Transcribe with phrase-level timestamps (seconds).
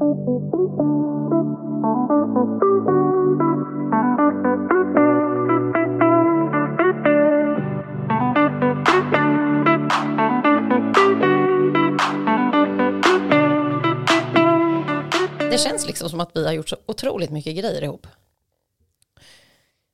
[0.00, 0.06] Det
[15.58, 18.06] känns liksom som att vi har gjort så otroligt mycket grejer ihop.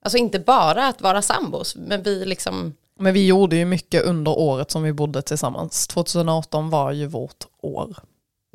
[0.03, 2.75] Alltså inte bara att vara sambos, men vi liksom...
[2.99, 5.87] Men vi gjorde ju mycket under året som vi bodde tillsammans.
[5.87, 7.97] 2018 var ju vårt år.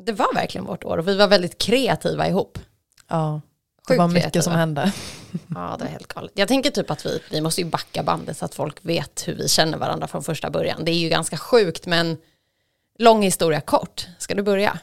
[0.06, 2.58] Det var verkligen vårt år och vi var väldigt kreativa ihop.
[3.08, 3.40] Ja,
[3.76, 4.42] det Sjukt var mycket kreativa.
[4.42, 4.92] som hände.
[5.54, 6.32] Ja, det är helt galet.
[6.34, 9.34] Jag tänker typ att vi, vi måste ju backa bandet så att folk vet hur
[9.34, 10.84] vi känner varandra från första början.
[10.84, 12.16] Det är ju ganska sjukt, men
[12.98, 14.06] lång historia kort.
[14.18, 14.78] Ska du börja?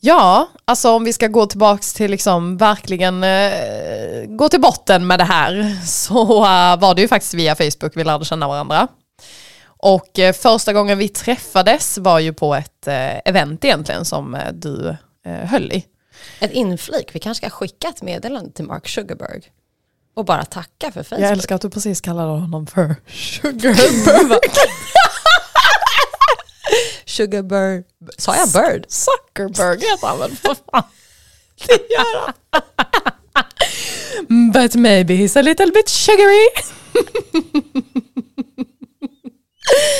[0.00, 5.18] Ja, alltså om vi ska gå tillbaks till liksom verkligen eh, gå till botten med
[5.18, 8.88] det här så eh, var det ju faktiskt via Facebook vi lärde känna varandra.
[9.82, 14.52] Och eh, första gången vi träffades var ju på ett eh, event egentligen som eh,
[14.52, 14.96] du
[15.26, 15.86] eh, höll i.
[16.40, 17.08] Ett inflik.
[17.12, 19.42] Vi kanske ska skicka ett meddelande till Mark Sugarberg
[20.16, 21.24] och bara tacka för Facebook.
[21.24, 24.38] Jag älskar att du precis kallade honom för Sugarberg.
[27.06, 27.84] Sugarberg.
[28.18, 28.84] Sa jag bird?
[28.88, 30.82] Zuckerberg heter han väl för fan.
[31.66, 32.62] Det gör han.
[34.52, 36.48] But maybe he's a little bit sugary.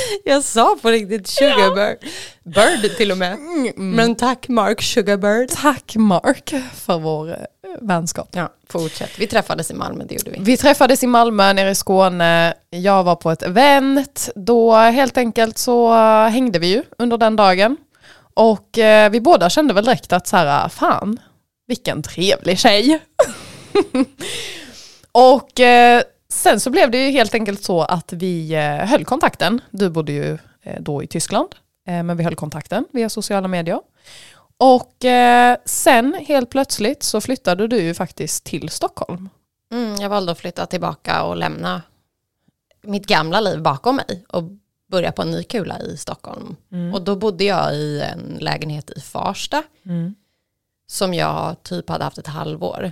[0.25, 1.97] Jag sa på riktigt Sugarbird.
[2.43, 3.37] Bird till och med.
[3.75, 5.49] Men tack Mark Sugarbird.
[5.49, 7.35] Tack Mark för vår eh,
[7.81, 8.29] vänskap.
[8.31, 9.19] Ja, fortsätt.
[9.19, 10.37] Vi träffades i Malmö, det gjorde vi.
[10.39, 12.53] Vi träffades i Malmö nere i Skåne.
[12.69, 14.29] Jag var på ett event.
[14.35, 17.77] Då helt enkelt så eh, hängde vi ju under den dagen.
[18.33, 21.19] Och eh, vi båda kände väl direkt att så här, fan,
[21.67, 22.99] vilken trevlig tjej.
[25.11, 29.61] och eh, sen så blev det ju helt enkelt så att vi eh, höll kontakten.
[29.71, 31.55] Du bodde ju eh, då i Tyskland,
[31.87, 33.81] eh, men vi höll kontakten via sociala medier.
[34.57, 34.95] Och
[35.65, 39.29] sen helt plötsligt så flyttade du ju faktiskt till Stockholm.
[39.71, 41.81] Mm, jag valde att flytta tillbaka och lämna
[42.81, 44.43] mitt gamla liv bakom mig och
[44.91, 46.55] börja på en ny kula i Stockholm.
[46.93, 49.63] Och då bodde jag i en lägenhet i Farsta
[50.87, 52.91] som jag typ hade haft ett halvår.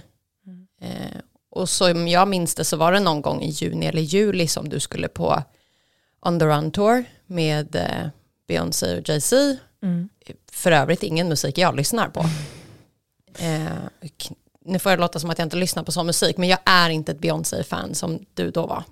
[0.81, 4.47] Eh, och som jag minns det så var det någon gång i juni eller juli
[4.47, 5.43] som du skulle på
[6.25, 8.07] On the Run Tour med eh,
[8.47, 9.57] Beyoncé och Jay-Z.
[10.51, 12.25] För övrigt ingen musik jag lyssnar på.
[13.39, 13.65] Eh,
[14.65, 16.89] nu får jag låta som att jag inte lyssnar på sån musik, men jag är
[16.89, 18.83] inte ett Beyoncé-fan som du då var.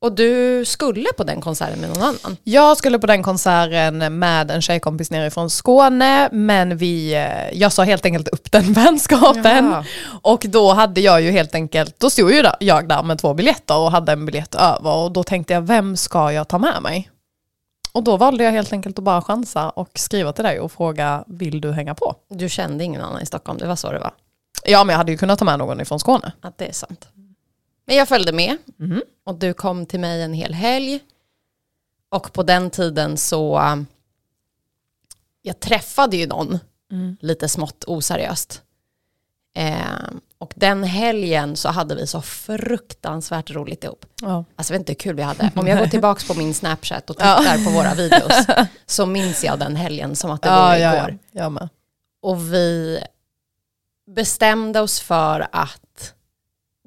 [0.00, 2.36] Och du skulle på den konserten med någon annan.
[2.44, 7.82] Jag skulle på den konserten med en tjejkompis nerifrån Skåne, men vi, eh, jag sa
[7.82, 9.64] helt enkelt upp den vänskapen.
[9.64, 9.84] Jaha.
[10.22, 13.78] Och då hade jag ju helt enkelt, då stod ju jag där med två biljetter
[13.78, 17.10] och hade en biljett över och då tänkte jag, vem ska jag ta med mig?
[17.92, 21.24] Och då valde jag helt enkelt att bara chansa och skriva till dig och fråga,
[21.26, 22.14] vill du hänga på?
[22.30, 24.12] Du kände ingen annan i Stockholm, det var så det var.
[24.64, 26.32] Ja, men jag hade ju kunnat ta med någon ifrån Skåne.
[26.40, 27.08] Att det är sant.
[27.86, 28.56] Men jag följde med
[29.24, 31.00] och du kom till mig en hel helg.
[32.08, 33.86] Och på den tiden så, um,
[35.42, 36.58] jag träffade ju någon
[37.20, 38.62] lite smått oseriöst.
[39.54, 39.76] Eh,
[40.38, 44.06] och den helgen så hade vi så fruktansvärt roligt ihop.
[44.22, 44.44] Ja.
[44.56, 45.50] Alltså jag vet inte hur kul vi hade.
[45.56, 48.46] Om jag går tillbaka på min Snapchat och tittar på våra videos
[48.86, 51.18] så minns jag den helgen som att det Ja, vore ja, igår.
[51.32, 51.68] ja.
[52.22, 52.98] Och vi
[54.06, 56.14] bestämde oss för att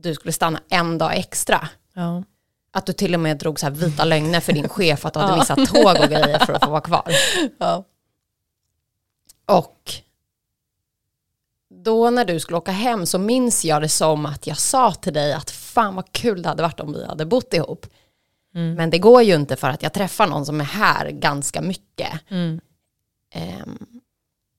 [0.01, 1.69] du skulle stanna en dag extra.
[1.93, 2.23] Ja.
[2.71, 5.19] Att du till och med drog så här vita lögner för din chef att du
[5.19, 7.11] hade missat tåg och grejer för att få vara kvar.
[7.57, 7.83] Ja.
[9.45, 9.93] Och
[11.83, 15.13] då när du skulle åka hem så minns jag det som att jag sa till
[15.13, 17.85] dig att fan vad kul det hade varit om vi hade bott ihop.
[18.53, 22.11] Men det går ju inte för att jag träffar någon som är här ganska mycket.
[23.33, 23.77] Ehm,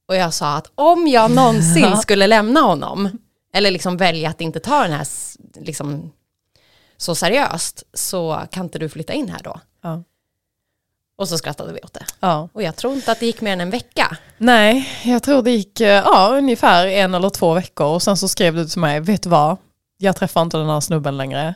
[0.09, 3.19] och jag sa att om jag någonsin skulle lämna honom,
[3.53, 5.07] eller liksom välja att inte ta den här
[5.55, 6.13] liksom,
[6.97, 9.61] så seriöst, så kan inte du flytta in här då?
[9.83, 10.03] Ja.
[11.21, 12.05] Och så skrattade vi åt det.
[12.21, 12.49] Ja.
[12.53, 14.17] Och jag tror inte att det gick mer än en vecka.
[14.39, 18.29] Nej, jag tror det gick eh, ja, ungefär en eller två veckor och sen så
[18.29, 19.57] skrev du till mig, vet du vad?
[19.99, 21.55] Jag träffar inte den här snubben längre.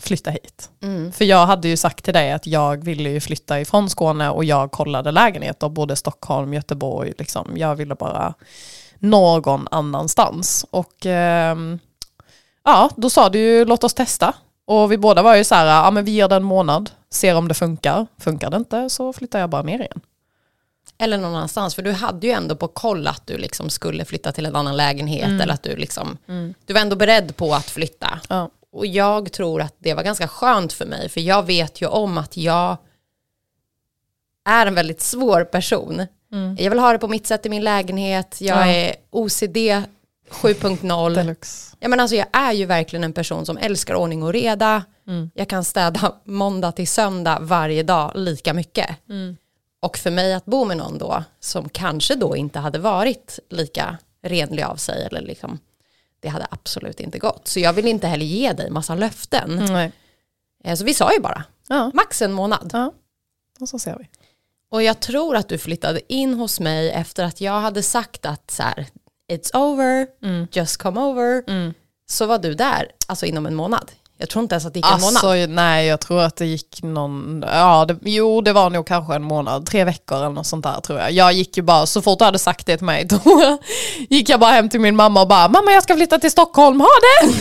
[0.00, 0.70] Flytta hit.
[0.82, 1.12] Mm.
[1.12, 4.44] För jag hade ju sagt till dig att jag ville ju flytta ifrån Skåne och
[4.44, 7.56] jag kollade lägenheter, både Stockholm, Göteborg, liksom.
[7.56, 8.34] jag ville bara
[8.98, 10.66] någon annanstans.
[10.70, 11.78] Och ehm,
[12.72, 14.32] ja, då sa du ju låt oss testa.
[14.64, 17.34] Och vi båda var ju så här, ja men vi ger det en månad, ser
[17.36, 18.06] om det funkar.
[18.18, 20.00] Funkar det inte så flyttar jag bara ner igen.
[20.98, 24.32] Eller någon annanstans, för du hade ju ändå på koll att du liksom skulle flytta
[24.32, 25.42] till en annan lägenhet.
[25.42, 26.18] Eller att du liksom,
[26.66, 28.20] du var ändå beredd på att flytta.
[28.28, 28.50] Ja.
[28.72, 32.18] Och jag tror att det var ganska skönt för mig, för jag vet ju om
[32.18, 32.76] att jag
[34.48, 36.06] är en väldigt svår person.
[36.58, 38.36] Jag vill ha det på mitt sätt i min lägenhet.
[38.40, 38.66] Jag Ja.
[38.72, 39.56] är OCD
[40.30, 41.14] 7.0.
[41.14, 41.76] Deluxe.
[41.80, 44.84] Ja, men alltså, jag är ju verkligen en person som älskar ordning och reda.
[45.34, 48.88] Jag kan städa måndag till söndag varje dag lika mycket.
[49.80, 53.98] Och för mig att bo med någon då, som kanske då inte hade varit lika
[54.22, 55.58] renlig av sig, eller liksom,
[56.20, 57.48] det hade absolut inte gått.
[57.48, 59.66] Så jag vill inte heller ge dig massa löften.
[59.70, 59.92] Nej.
[60.64, 61.90] Eh, Så vi sa ju bara, Ja.
[61.94, 62.70] max en månad.
[62.72, 62.92] ja,
[63.60, 64.08] och så ser vi.
[64.70, 68.50] Och jag tror att du flyttade in hos mig efter att jag hade sagt att
[68.50, 68.86] så här,
[69.32, 70.06] it's over,
[70.52, 71.42] just come over.
[72.10, 73.90] Så var du där, alltså inom en månad.
[74.20, 75.24] Jag tror inte ens att det gick en månad.
[75.24, 79.14] Alltså, nej, jag tror att det gick någon, ja, det, jo det var nog kanske
[79.14, 81.12] en månad, tre veckor eller något sånt där tror jag.
[81.12, 83.58] Jag gick ju bara, så fort du hade sagt det till mig, då
[84.08, 86.80] gick jag bara hem till min mamma och bara, mamma jag ska flytta till Stockholm,
[86.80, 87.32] ha det!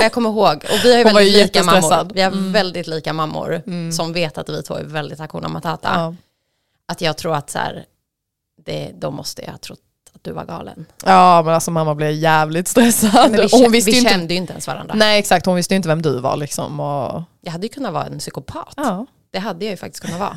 [0.02, 2.14] Jag kommer ihåg, och vi har ju Hon väldigt ju lika mammor.
[2.14, 3.62] Vi har väldigt lika mammor
[3.92, 5.90] som vet att vi två är väldigt Hakuna Matata.
[5.94, 6.14] Ja.
[6.88, 7.84] Att jag tror att så här,
[8.64, 9.80] det, då måste jag ha trott
[10.14, 10.86] att du var galen.
[11.04, 13.30] ja men alltså mamma blev jävligt stressad.
[13.30, 14.94] Men vi, hon visste vi inte, kände ju inte ens varandra.
[14.94, 16.80] nej exakt, hon visste ju inte vem du var liksom.
[16.80, 18.74] Och, Jag hade ju kunnat vara en psykopat.
[18.76, 19.06] ja.
[19.30, 20.36] Det hade jag ju faktiskt kunnat vara.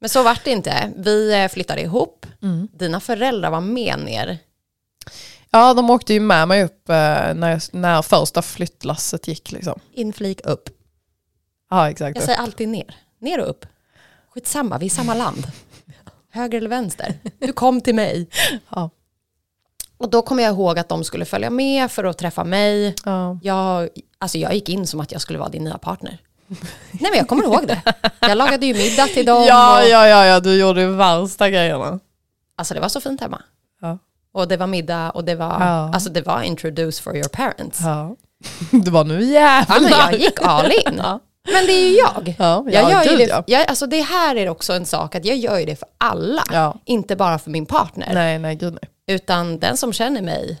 [0.00, 0.92] Men så vart det inte.
[0.96, 2.26] Vi eh, flyttade ihop.
[2.42, 2.68] Mm.
[2.72, 4.38] Dina föräldrar var med ner.
[5.50, 6.94] ja, de åkte ju med mig upp eh,
[7.34, 9.80] när, när första flyttlasset gick liksom.
[9.92, 10.68] Inflik upp.
[11.70, 12.16] Ja exakt.
[12.16, 12.94] Jag säger alltid ner.
[13.18, 13.66] Ner och upp.
[14.34, 15.46] Skitsamma, vi är i samma land.
[16.32, 17.14] Höger eller vänster.
[17.38, 18.28] Du kom till mig.
[18.74, 18.90] Ja.
[19.98, 22.94] Och då kommer jag ihåg att de skulle följa med för att träffa mig.
[23.04, 23.38] Ja.
[23.42, 23.88] Jag,
[24.18, 26.18] alltså jag gick in som att jag skulle vara din nya partner.
[26.90, 27.82] Nej men jag kommer ihåg det.
[28.20, 29.44] Jag lagade ju middag till dem.
[29.48, 32.00] Ja, och, ja, ja, ja, du gjorde ju värsta grejerna.
[32.56, 33.42] Alltså det var så fint hemma.
[33.80, 33.98] Ja.
[34.32, 35.90] Och det var middag och det var, Ja.
[35.94, 37.80] alltså det var introduce for your parents.
[37.80, 38.16] Ja.
[38.84, 39.76] Du var nu jävlar.
[39.76, 40.94] Ja, men jag gick all in.
[40.96, 41.20] Ja.
[41.44, 42.34] Men det är ju jag.
[42.38, 43.44] Ja, Jag ja, gör ju det, ja.
[43.46, 46.42] jag, alltså det här är också en sak att jag gör ju det för alla.
[46.52, 46.76] Ja.
[46.84, 48.10] Inte bara för min partner.
[48.14, 49.16] Nej, nej, gud nej.
[49.16, 50.58] Utan den som känner mig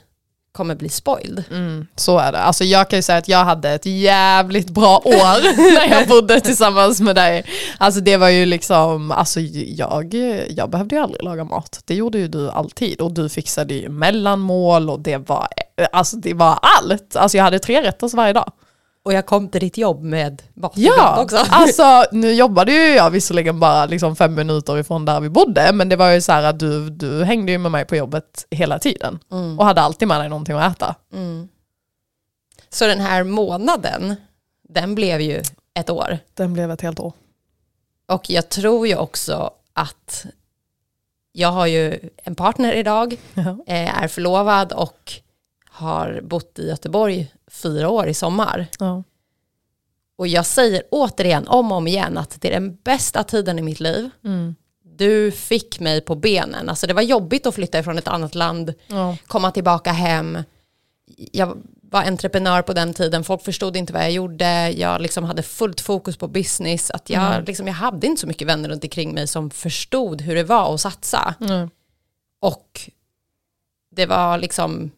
[0.52, 1.44] kommer bli spoiled.
[1.50, 2.38] Mm, så är det.
[2.38, 6.40] Alltså jag kan ju säga att jag hade ett jävligt bra år när jag bodde
[6.40, 7.44] tillsammans med dig.
[7.78, 10.14] Alltså det var ju liksom, alltså jag,
[10.48, 11.80] jag behövde ju aldrig laga mat.
[11.84, 15.48] Det gjorde ju du alltid och du fixade ju mellanmål och det var,
[15.92, 17.16] alltså det var allt.
[17.16, 18.52] Alltså jag hade tre rätter varje dag.
[19.02, 21.36] Och jag kom till ditt jobb med vattenbrott Ja, också.
[21.50, 25.88] alltså nu jobbade ju jag visserligen bara liksom fem minuter ifrån där vi bodde, men
[25.88, 28.78] det var ju så här att du, du hängde ju med mig på jobbet hela
[28.78, 29.18] tiden
[29.58, 30.94] och hade alltid med dig någonting att äta.
[32.70, 34.14] Så den här månaden,
[34.68, 35.42] den blev ju
[35.74, 36.18] ett år.
[36.34, 37.12] Den blev ett helt år.
[38.08, 40.26] Och jag tror ju också att
[41.32, 43.42] jag har ju en partner idag, Ja.
[43.66, 45.12] eh, är förlovad och
[45.70, 48.66] har bott i Göteborg fyra år i sommar.
[48.78, 49.02] Ja.
[50.16, 53.62] Och jag säger återigen, om och om igen, att det är den bästa tiden i
[53.62, 54.10] mitt liv.
[54.82, 56.68] Du fick mig på benen.
[56.68, 59.16] Alltså det var jobbigt att flytta ifrån ett annat land, Ja.
[59.26, 60.38] komma tillbaka hem.
[61.32, 64.70] Jag var entreprenör på den tiden, folk förstod inte vad jag gjorde.
[64.70, 66.90] Jag liksom hade fullt fokus på business.
[66.90, 70.34] Att jag, liksom, jag hade inte så mycket vänner runt omkring mig som förstod hur
[70.34, 71.34] det var att satsa.
[71.40, 71.70] Mm.
[72.40, 72.90] Och
[73.90, 74.90] det var liksom,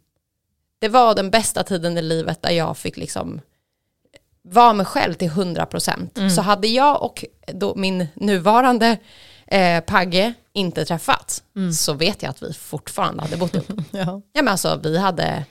[0.83, 3.41] det var den bästa tiden i livet där jag fick liksom
[4.43, 6.29] vara mig själv till 100%.
[6.31, 8.99] Så hade jag och då min nuvarande
[9.47, 11.43] eh, Pagge inte träffats
[11.75, 13.67] så vet jag att vi fortfarande hade bott ihop.
[13.91, 14.23] Ja.
[14.33, 15.45] Ja men alltså vi hade,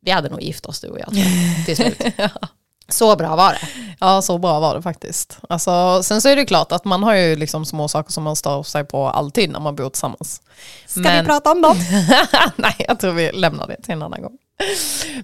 [0.00, 2.02] vi hade nog gift oss du och jag tror till slut.
[2.88, 3.58] Så bra var det.
[4.00, 5.38] ja, så bra var det faktiskt.
[5.48, 8.36] Alltså, sen så är det klart att man har ju liksom små saker som man
[8.36, 10.40] stör sig på alltid när man bor tillsammans.
[10.86, 11.76] Ska Men- vi prata om något?
[12.56, 14.32] nej, jag tror vi lämnar det till en annan gång.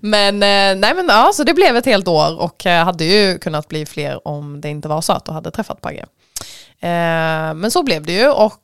[0.01, 3.39] Men, eh, nej, men ja, så det blev ett helt år och eh, hade ju
[3.39, 6.05] kunnat bli fler om det inte var så att du hade träffat Pagge.
[6.81, 8.61] Eh, men så blev det ju och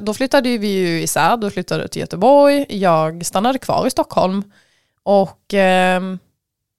[0.00, 4.42] då flyttade vi ju isär, du flyttade till Göteborg, jag stannade kvar i Stockholm
[5.04, 5.54] och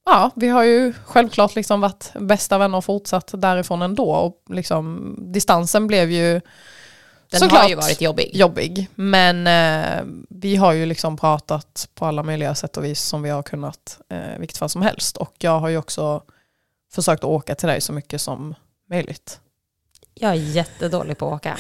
[0.10, 5.16] ja, vi har ju självklart liksom varit bästa vänner och fortsatt därifrån ändå och liksom
[5.34, 6.42] distansen blev ju
[7.32, 7.62] Den Såklart.
[7.62, 8.30] har ju varit jobbig.
[8.34, 8.88] jobbig.
[8.96, 13.30] Men eh, vi har ju liksom pratat på alla möjliga sätt och vis som vi
[13.30, 15.18] har kunnat, eh, vilket fall som helst.
[15.18, 16.24] Och jag har ju också
[16.94, 18.56] försökt åka till dig så mycket som
[18.90, 19.40] möjligt.
[20.14, 21.58] Jag är jättedålig på att åka.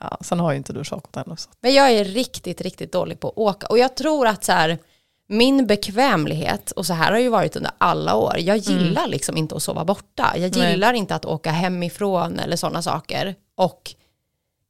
[0.00, 1.36] Ja, sen har ju inte du körkort ännu.
[1.60, 3.66] Men jag är riktigt, riktigt dålig på att åka.
[3.66, 4.78] Och jag tror att så här,
[5.28, 9.36] min bekvämlighet, och så här har det ju varit under alla år, jag gillar liksom
[9.36, 10.32] inte att sova borta.
[10.36, 10.70] Jag Nej.
[10.70, 13.34] gillar inte att åka hemifrån eller sådana saker.
[13.56, 13.94] Och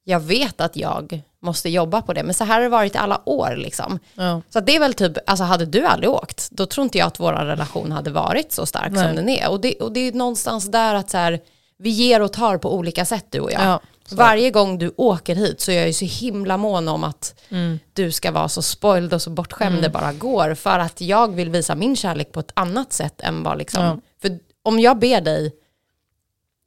[0.05, 2.99] jag vet att jag måste jobba på det, men så här har det varit i
[2.99, 3.99] alla år liksom.
[4.15, 4.43] Ja.
[4.51, 7.21] Så det är väl typ, alltså hade du aldrig åkt, då tror inte jag att
[7.21, 9.07] vår relation hade varit så stark Nej.
[9.07, 9.51] som den är.
[9.51, 11.41] Och det, och det är någonstans där att så här,
[11.79, 13.63] vi ger och tar på olika sätt du och jag.
[13.63, 13.81] Ja.
[14.11, 17.79] Varje gång du åker hit så är jag ju så himla mån om att Mm.
[17.93, 20.55] du ska vara så spoiled och så bortskämd det bara går.
[20.55, 23.85] För att jag vill visa min kärlek på ett annat sätt än vad liksom...
[23.85, 23.99] Ja.
[24.23, 25.53] För om jag ber dig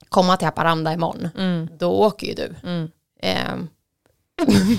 [0.10, 1.68] komma till Haparanda imorgon, Mm.
[1.78, 2.56] då åker ju du.
[3.22, 3.56] Eh,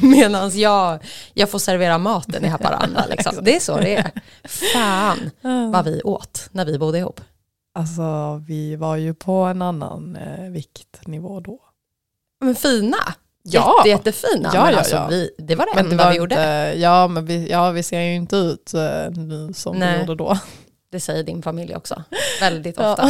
[0.03, 3.07] Medan jag, jag får servera maten i Haparanda.
[3.11, 3.35] Liksom.
[3.43, 4.11] Det är så det är.
[4.73, 5.31] Fan
[5.73, 7.21] vad vi åt när vi bodde ihop.
[7.75, 8.03] Alltså
[8.49, 11.59] vi var ju på en annan eh, viktnivå då.
[12.41, 12.97] Men fina.
[13.43, 13.75] Ja.
[13.79, 14.51] Jätte, jättefina.
[14.55, 15.07] Ja, men ja, alltså, ja.
[15.11, 16.35] Vi, det var det Men det enda var vi gjorde.
[16.35, 19.93] inte, ja men vi, ja, vi ser ju inte ut eh, nu som Nej.
[19.95, 20.39] vi gjorde då.
[20.93, 22.03] Det säger din familj också.
[22.41, 23.09] Väldigt ofta.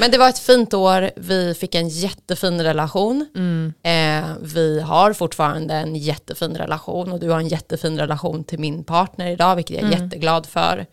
[0.00, 1.10] Men det var ett fint år.
[1.16, 3.26] Vi fick en jättefin relation.
[3.34, 3.72] Mm.
[3.82, 8.84] Eh, vi har fortfarande en jättefin relation och du har en jättefin relation till min
[8.84, 10.04] partner idag, vilket jag är Mm.
[10.04, 10.86] jätteglad för.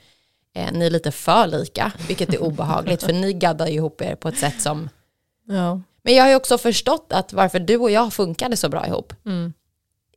[0.56, 4.28] Eh, ni är lite för lika, vilket är obehagligt, för ni gaddar ihop er på
[4.30, 4.90] ett sätt som...
[5.48, 5.82] Ja.
[6.06, 9.14] Men jag har ju också förstått att varför du och jag funkade så bra ihop,
[9.26, 9.54] Mm.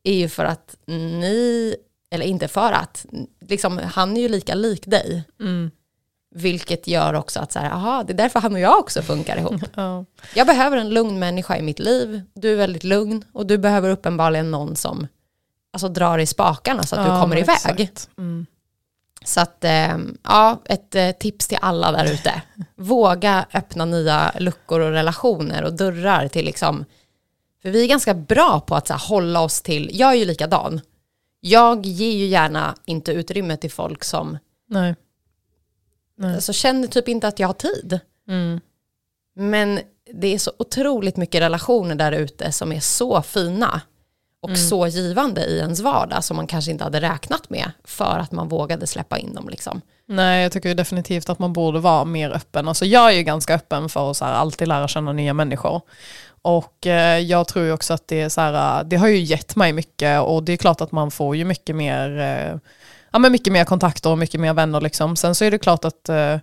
[0.03, 1.75] är ju för att ni,
[2.11, 3.05] eller inte för att,
[3.47, 5.23] liksom, han är ju lika lik dig.
[5.39, 5.71] Mm.
[6.35, 9.37] Vilket gör också att så här, aha, det är därför han och jag också funkar
[9.37, 9.61] ihop.
[9.75, 10.05] Ja.
[10.35, 12.21] Jag behöver en lugn människa i mitt liv.
[12.33, 15.07] Du är väldigt lugn och du behöver uppenbarligen någon som
[15.73, 17.89] alltså, drar i spakarna så att du Ja, kommer men iväg.
[18.17, 18.45] Mm.
[19.29, 22.41] Så att, eh, ja, ett eh, tips till alla där ute.
[22.75, 26.85] Våga öppna nya luckor och relationer och dörrar till liksom,
[27.61, 30.25] för vi är ganska bra på att så här, hålla oss till, jag är ju
[30.25, 30.81] likadan.
[31.39, 34.95] Jag ger ju gärna inte utrymme till folk som Nej.
[36.17, 36.35] Nej.
[36.35, 37.99] alltså, känner typ inte att jag har tid.
[38.27, 38.59] Mm.
[39.35, 39.79] Men
[40.13, 43.81] det är så otroligt mycket relationer där ute som är så fina
[44.41, 44.61] och Mm.
[44.61, 48.47] så givande i ens vardag som man kanske inte hade räknat med för att man
[48.47, 49.49] vågade släppa in dem.
[49.49, 49.81] Liksom.
[50.05, 52.67] Nej, jag tycker ju definitivt att man borde vara mer öppen.
[52.67, 55.81] Alltså jag är ju ganska öppen för att så här, alltid lära känna nya människor.
[56.41, 59.55] Och eh, jag tror ju också att det är så här, det har ju gett
[59.55, 62.59] mig mycket och det är klart att man får ju mycket mer, eh,
[63.11, 65.15] ja men mycket mer kontakter och mycket mer vänner liksom.
[65.15, 66.37] Sen så är det klart att eh,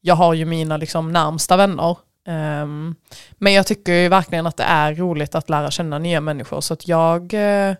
[0.00, 1.96] jag har ju mina liksom närmsta vänner.
[2.26, 2.94] Ehm,
[3.32, 6.74] men jag tycker ju verkligen att det är roligt att lära känna nya människor så
[6.74, 7.74] att jag, eh,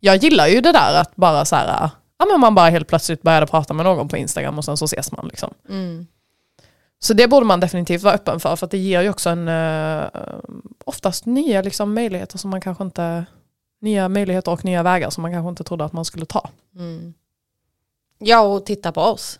[0.00, 3.22] jag gillar ju det där att bara så här, ja men man bara helt plötsligt
[3.22, 5.54] började prata med någon på Instagram och sen så ses man liksom.
[6.98, 9.48] Så det borde man definitivt vara öppen för, för att det ger ju också en
[9.48, 10.04] eh,
[10.84, 13.24] oftast nya liksom, möjligheter som man kanske inte,
[13.80, 16.50] nya möjligheter och nya vägar som man kanske inte trodde att man skulle ta.
[16.76, 17.14] Mm.
[18.18, 19.38] Ja, och titta på oss.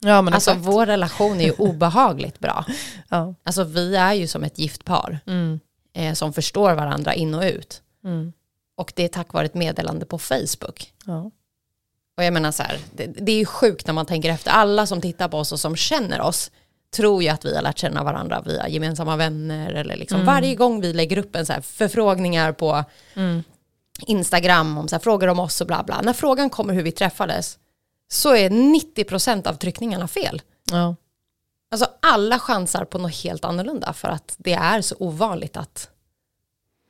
[0.00, 0.66] Ja men Alltså exakt.
[0.66, 2.64] vår relation är ju obehagligt bra.
[3.08, 3.34] Ja.
[3.44, 5.60] Alltså vi är ju som ett gift par Mm.
[5.94, 7.82] eh, som förstår varandra in och ut.
[8.04, 8.32] Mm.
[8.76, 10.92] Och det är tack vare ett meddelande på Facebook.
[11.04, 11.30] Ja.
[12.16, 14.50] Och jag menar så här, det, det är ju sjukt när man tänker efter.
[14.50, 16.50] Alla som tittar på oss och som känner oss
[16.96, 19.72] tror ju att vi har lärt känna varandra via gemensamma vänner.
[19.72, 23.42] Eller liksom varje gång vi lägger upp en så förfrågningar på Mm.
[24.06, 26.00] Instagram om så frågor om oss och bla bla.
[26.02, 27.58] När frågan kommer hur vi träffades
[28.12, 30.42] så är 90% av tryckningarna fel.
[30.70, 30.96] Ja.
[31.72, 35.88] Alltså alla chansar på något helt annorlunda för att det är så ovanligt att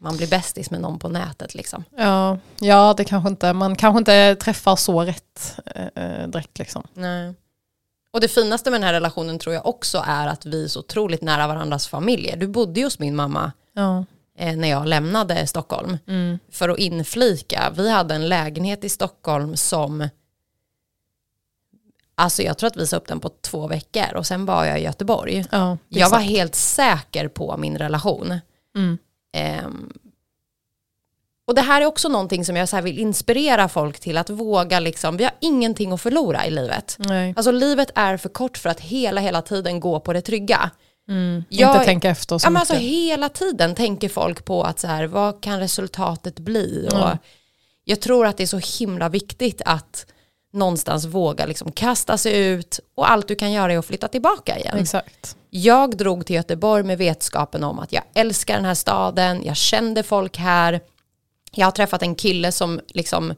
[0.01, 1.85] man blir bästis med någon på nätet liksom.
[1.97, 2.39] Ja.
[2.61, 5.57] ja, det kanske inte, man kanske inte träffar så rätt
[5.95, 6.83] eh, direkt liksom.
[6.95, 7.35] Nej.
[8.13, 10.81] Och det finaste med den här relationen tror jag också är att vi är så
[10.81, 12.37] otroligt nära varandras familjer.
[12.37, 14.05] Du bodde ju hos min mamma Ja.
[14.39, 15.99] eh, när jag lämnade Stockholm.
[16.07, 16.39] Mm.
[16.51, 20.09] För att inflika, vi hade en lägenhet i Stockholm som
[22.21, 24.81] Alltså jag tror att vi sa upp den på två veckor och sen var jag
[24.81, 25.45] i Göteborg.
[25.51, 28.41] Ja, Jag var helt säker på min relation.
[28.77, 28.99] Mm.
[29.37, 29.93] Ehm,
[31.47, 34.81] och det här är också någonting som jag så vill inspirera folk till att våga
[34.81, 36.97] liksom, vi har ingenting att förlora i livet.
[36.99, 37.35] Nej.
[37.37, 40.71] Alltså livet är för kort för att hela, hela tiden gå på det trygga.
[41.09, 41.45] Mm.
[41.49, 42.71] Jag- inte tänka efter så Ja, men mycket.
[42.71, 46.89] alltså, hela tiden tänker folk på att så här, vad kan resultatet bli?
[46.93, 47.19] Och Ja.
[47.85, 50.07] Jag tror att det är så himla viktigt att
[50.53, 54.59] någonstans våga liksom kasta sig ut och allt du kan göra är att flytta tillbaka
[54.59, 54.79] igen.
[54.79, 55.37] Exakt.
[55.51, 60.03] Jag drog till Göteborg med vetskapen om att jag älskar den här staden, jag kände
[60.03, 60.81] folk här,
[61.51, 63.35] jag har träffat en kille som liksom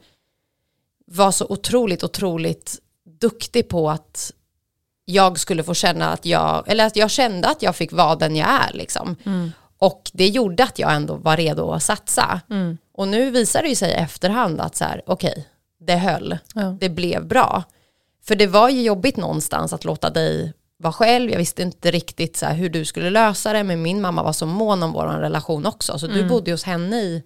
[1.05, 2.79] var så otroligt, otroligt
[3.19, 4.31] duktig på att
[5.05, 8.35] jag skulle få känna att jag, eller att jag kände att jag fick vara den
[8.35, 9.15] jag är liksom.
[9.77, 12.41] Och det gjorde att jag ändå var redo att satsa.
[12.49, 12.77] Mm.
[12.93, 15.47] Och nu visar det ju sig i efterhand att så här, okej,
[15.85, 16.77] det höll Ja.
[16.79, 17.63] det blev bra.
[18.23, 21.31] För det var ju jobbigt någonstans att låta dig vara själv.
[21.31, 24.45] Jag visste inte riktigt så hur du skulle lösa det, men min mamma var så
[24.45, 25.99] mån om vår relation också.
[25.99, 27.23] Så du bodde hos henne i,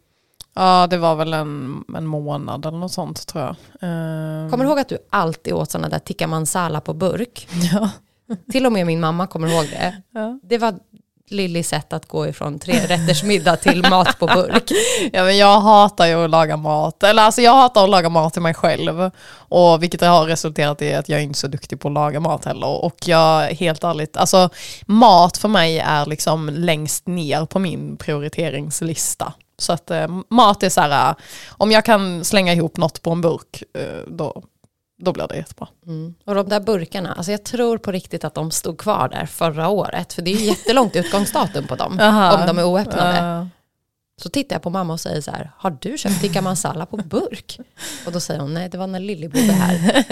[0.55, 3.55] ja, det var väl en, en månad eller något sånt tror jag.
[3.81, 7.47] Ehm, kommer du ihåg att du alltid åt sådana där tikka mansala på burk?
[7.73, 7.89] Ja.
[8.51, 10.01] Till och med min mamma kommer ihåg det.
[10.11, 10.39] Ja.
[10.43, 10.75] Det var
[11.29, 14.71] Lillis sätt att gå ifrån tre rätters middag till mat på burk.
[15.13, 18.33] Ja, men jag hatar ju att laga mat, eller alltså jag hatar att laga mat
[18.33, 19.11] till mig själv.
[19.29, 22.19] Och vilket har resulterat i att jag är inte är så duktig på att laga
[22.19, 22.85] mat heller.
[22.85, 24.49] Och jag, helt ärligt, alltså
[24.85, 29.33] mat för mig är liksom längst ner på min prioriteringslista.
[29.59, 31.15] Så att eh, mat är så här, eh,
[31.49, 34.43] om jag kan slänga ihop något på en burk, eh, då,
[34.97, 35.67] då blir det jättebra.
[35.85, 36.13] Mm.
[36.25, 39.67] Och de där burkarna, alltså jag tror på riktigt att de stod kvar där förra
[39.69, 40.13] året.
[40.13, 42.39] För det är ju jättelångt utgångsdatum på dem, Aha.
[42.39, 43.39] om de är oöppnade.
[43.41, 43.47] Uh,
[44.21, 46.97] Så tittar jag på mamma och säger så här, har du köpt tikka masala på
[46.97, 47.59] burk?
[48.05, 50.03] Och då säger hon, nej det var när Lilly bodde här.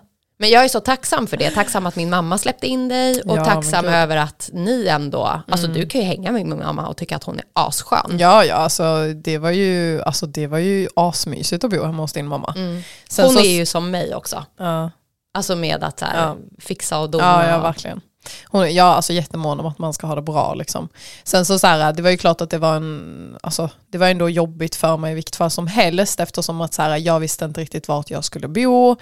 [0.38, 3.36] Men jag är så tacksam för det, tacksam att min mamma släppte in dig och
[3.38, 6.96] Ja, tacksam över att ni ändå, alltså du kan ju hänga med min mamma och
[6.96, 8.16] tycka att hon är asskön.
[8.18, 12.12] ja, ja, alltså det var ju, alltså, det var ju asmysigt att bo hemma hos
[12.12, 12.52] din mamma.
[12.56, 12.82] Mm.
[13.20, 14.90] Hon så- är ju som mig också, Ja.
[15.34, 16.36] alltså med att här, Ja.
[16.58, 17.24] fixa och dona.
[17.44, 18.00] Ja, ja verkligen.
[18.46, 20.54] Hon är ja, alltså jättemån om att man ska ha det bra.
[20.54, 20.88] Liksom.
[21.24, 24.08] Sen så, så här, det var ju klart att det var en, alltså, det var
[24.08, 27.44] ändå jobbigt för mig i vilket fall som helst eftersom att så här, jag visste
[27.44, 28.96] inte riktigt vart jag skulle bo.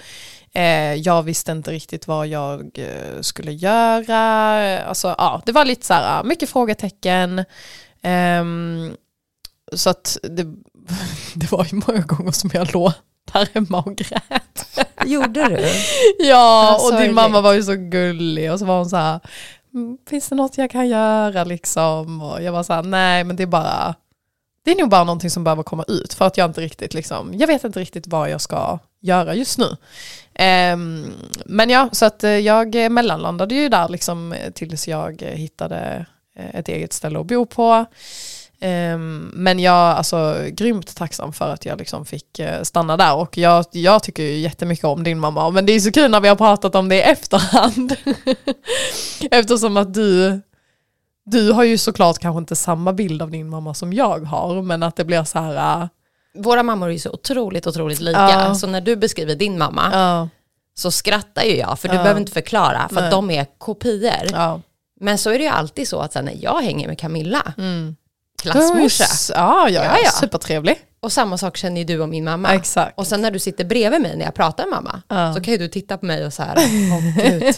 [0.55, 4.19] Eh, jag visste inte riktigt vad jag eh, skulle göra.
[4.83, 7.45] Alltså, ja, det var lite så här, mycket frågetecken.
[8.01, 8.93] Ehm,
[9.73, 10.43] så att det,
[11.35, 12.91] det var ju många gånger som jag låg
[13.33, 14.79] där hemma och grät.
[15.05, 15.63] Gjorde du?
[16.27, 19.19] Ja, och din mamma var ju så gullig och så var hon så här,
[19.73, 22.21] "Mm, finns det något jag kan göra liksom?
[22.21, 23.95] Och jag var så här, nej men det är bara,
[24.65, 27.33] det är nog bara någonting som behöver komma ut för att jag inte riktigt liksom,
[27.33, 29.65] jag vet inte riktigt vad jag ska göra just nu.
[30.73, 31.13] Um,
[31.45, 36.05] men ja, så att eh, jag mellanlandade ju där liksom eh, tills jag hittade
[36.39, 37.85] eh, ett eget ställe att bo på.
[38.61, 43.37] Um, men jag är alltså grymt tacksam för att jag liksom fick stanna där och
[43.37, 46.27] jag, jag tycker ju jättemycket om din mamma men det är så kul när vi
[46.27, 47.95] har pratat om det i efterhand.
[49.31, 50.41] Eftersom att du,
[51.25, 54.83] du har ju såklart kanske inte samma bild av din mamma som jag har men
[54.83, 55.87] att det blir så här, äh,
[56.37, 58.19] Våra mammor är ju så otroligt, otroligt lika.
[58.19, 58.55] Ja.
[58.55, 60.29] Så när du beskriver din mamma ja,
[60.77, 62.01] så skrattar ju jag, för du Ja.
[62.01, 64.61] behöver inte förklara, för de är kopior.
[64.99, 67.95] Men så är det ju alltid så att sen när jag hänger med Camilla, Mm.
[68.41, 70.77] klassmorsa, Ja, ja, Ja, ja, supertrevlig.
[70.99, 72.53] och samma sak känner ju du och min mamma.
[72.53, 72.99] Exakt.
[72.99, 75.57] Och sen när du sitter bredvid mig när jag pratar med mamma, så kan ju
[75.57, 76.55] du titta på mig och så här,
[76.91, 77.55] åh gud,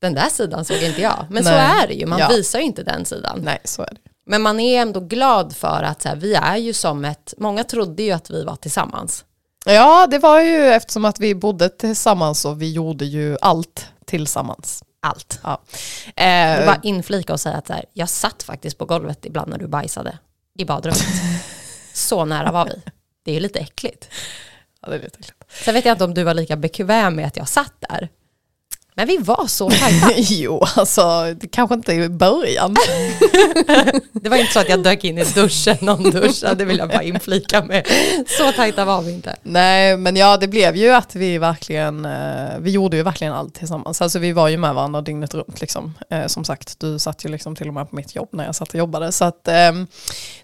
[0.00, 1.26] den där sidan såg inte jag.
[1.30, 1.82] Men så Nej.
[1.82, 2.28] är det ju, man Ja.
[2.28, 3.40] visar ju inte den sidan.
[3.42, 4.00] Nej, så är det.
[4.26, 7.64] Men man är ändå glad för att så här, vi är ju som ett, många
[7.64, 9.24] trodde ju att vi var tillsammans.
[9.64, 14.82] Ja, det var ju eftersom att vi bodde tillsammans och vi gjorde ju allt tillsammans.
[15.02, 15.40] Allt.
[15.42, 15.62] Ja.
[16.24, 19.58] Eh, bara inflika och säga att så här, jag satt faktiskt på golvet ibland när
[19.58, 20.18] du bajsade
[20.58, 21.04] i badrummet.
[21.94, 22.82] så nära var vi.
[23.24, 24.08] Det är ju lite äckligt.
[24.82, 25.44] ja, det är lite äckligt.
[25.64, 28.08] Sen vet jag inte om du var lika bekväm med att jag satt där.
[29.00, 30.12] Men vi var så tajta.
[30.16, 32.76] jo, alltså det kanske inte i början.
[34.12, 36.88] Det var inte så att jag dök in i duschen, någon duschade, det vill jag
[36.88, 37.86] bara inflika med.
[38.26, 39.36] Så tajta var vi inte.
[39.42, 43.54] Nej, men ja, det blev ju att vi verkligen, eh, vi gjorde ju verkligen allt
[43.54, 44.02] tillsammans.
[44.02, 45.94] Alltså vi var ju med varandra dygnet runt liksom.
[46.10, 48.54] Eh, som sagt, du satt ju liksom till och med på mitt jobb när jag
[48.54, 49.12] satt och jobbade.
[49.12, 49.72] Så att eh,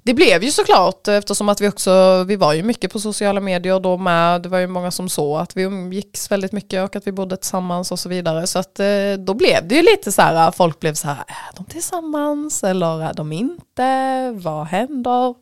[0.02, 3.80] det blev ju såklart, eftersom att vi också, vi var ju mycket på sociala medier
[3.80, 4.42] då med.
[4.42, 7.36] Det var ju många som såg att vi umgicks väldigt mycket och att vi bodde
[7.36, 8.45] tillsammans och så vidare.
[8.46, 11.56] Så att eh, då blev det ju lite så här, folk blev så här, är
[11.56, 14.30] de tillsammans eller är de inte?
[14.34, 15.34] Vad händer?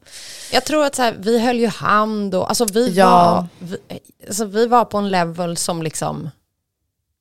[0.52, 3.06] Jag tror att så här, vi höll ju hand och alltså vi, Ja.
[3.08, 3.76] var, vi,
[4.26, 6.30] alltså vi var på en level som liksom,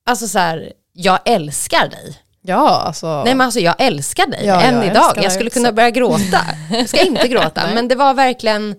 [0.05, 2.19] alltså så här, jag älskar dig.
[2.45, 3.23] Ja, alltså.
[3.25, 5.11] Nej men alltså jag älskar dig Ja, än jag idag.
[5.15, 5.59] Jag skulle också.
[5.59, 6.39] kunna börja gråta.
[6.71, 8.75] Jag ska inte gråta, men det var verkligen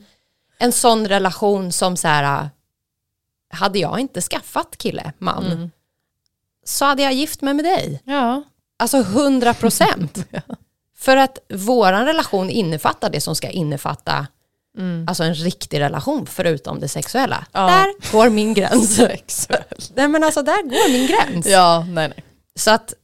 [0.59, 2.49] en sån relation som så här,
[3.55, 5.71] hade jag inte skaffat kille, man, Mm.
[6.65, 8.03] Så hade jag gift mig med dig.
[8.05, 8.43] Ja.
[8.79, 10.27] Alltså 100 procent.
[10.99, 14.27] För att våran relation innefattar det som ska innefatta
[14.79, 15.05] Mm.
[15.09, 17.47] alltså en riktig relation förutom det sexuella.
[17.53, 17.61] Ja.
[17.61, 18.99] Där går min gräns.
[19.95, 21.47] Nej men alltså där går min gräns.
[21.47, 22.25] Ja, nej nej.
[22.57, 22.95] Så att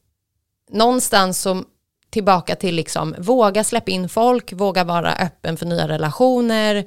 [0.70, 1.64] någonstans som
[2.11, 6.85] tillbaka till liksom våga släppa in folk, våga vara öppen för nya relationer.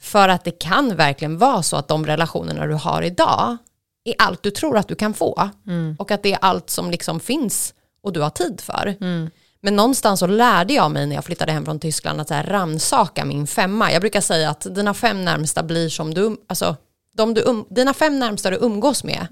[0.00, 3.56] För att det kan verkligen vara så att de relationerna du har idag
[4.04, 5.50] är allt du tror att du kan få.
[5.98, 8.96] Och att det är allt som liksom finns och du har tid för.
[9.64, 12.44] Men någonstans så lärde jag mig när jag flyttade hem från Tyskland att så här
[12.44, 13.92] ransaka min femma.
[13.92, 16.76] Jag brukar säga att dina fem närmsta blir som du, alltså
[17.16, 19.26] de du um, dina fem närmsta du umgås med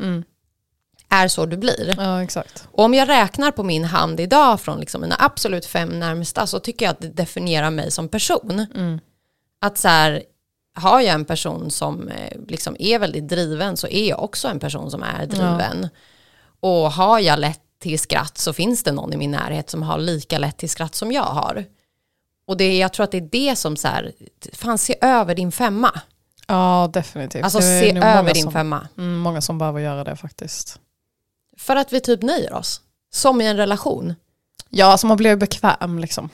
[1.08, 1.94] är så du blir.
[1.98, 2.68] Ja, exakt.
[2.72, 6.58] Och om jag räknar på min hand idag från liksom mina absolut fem närmsta så
[6.60, 8.66] tycker jag att det definierar mig som person.
[9.60, 10.22] Att så här,
[10.74, 14.60] har jag en person som eh, liksom är väldigt driven så är jag också en
[14.60, 15.88] person som är driven.
[16.60, 19.98] Och har jag lätt till skratt så finns det någon i min närhet som har
[19.98, 21.64] lika lätt till skratt som jag har.
[22.46, 24.12] Och det, jag tror att det är det som så här,
[24.52, 26.00] fan se över din femma.
[26.46, 27.44] Ja, definitivt.
[27.44, 28.88] Alltså se över din som, femma.
[28.98, 30.80] Mm, många som behöver göra det faktiskt.
[31.56, 32.80] För att vi typ nöjer oss.
[33.12, 34.14] Som i en relation.
[34.68, 36.30] Ja, alltså man blir bekväm liksom.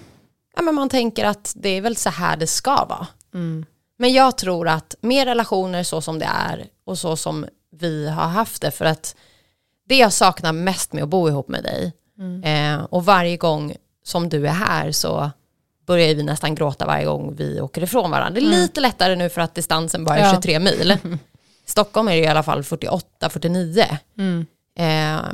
[0.56, 3.06] Ja, men man tänker att det är väl så här det ska vara.
[3.34, 3.66] Mm.
[3.98, 8.26] Men jag tror att mer relationer så som det är och så som vi har
[8.26, 8.70] haft det.
[8.70, 9.16] För att
[9.88, 11.92] det jag saknar mest med att bo ihop med dig
[12.44, 15.30] eh, och varje gång som du är här så
[15.86, 18.40] börjar vi nästan gråta varje gång vi åker ifrån varandra.
[18.40, 20.34] Det är lite lättare nu för att distansen bara är Ja.
[20.34, 20.98] 23 mil.
[21.66, 23.96] Stockholm är det i alla fall 48-49.
[24.18, 24.46] Mm.
[24.78, 25.24] Eh,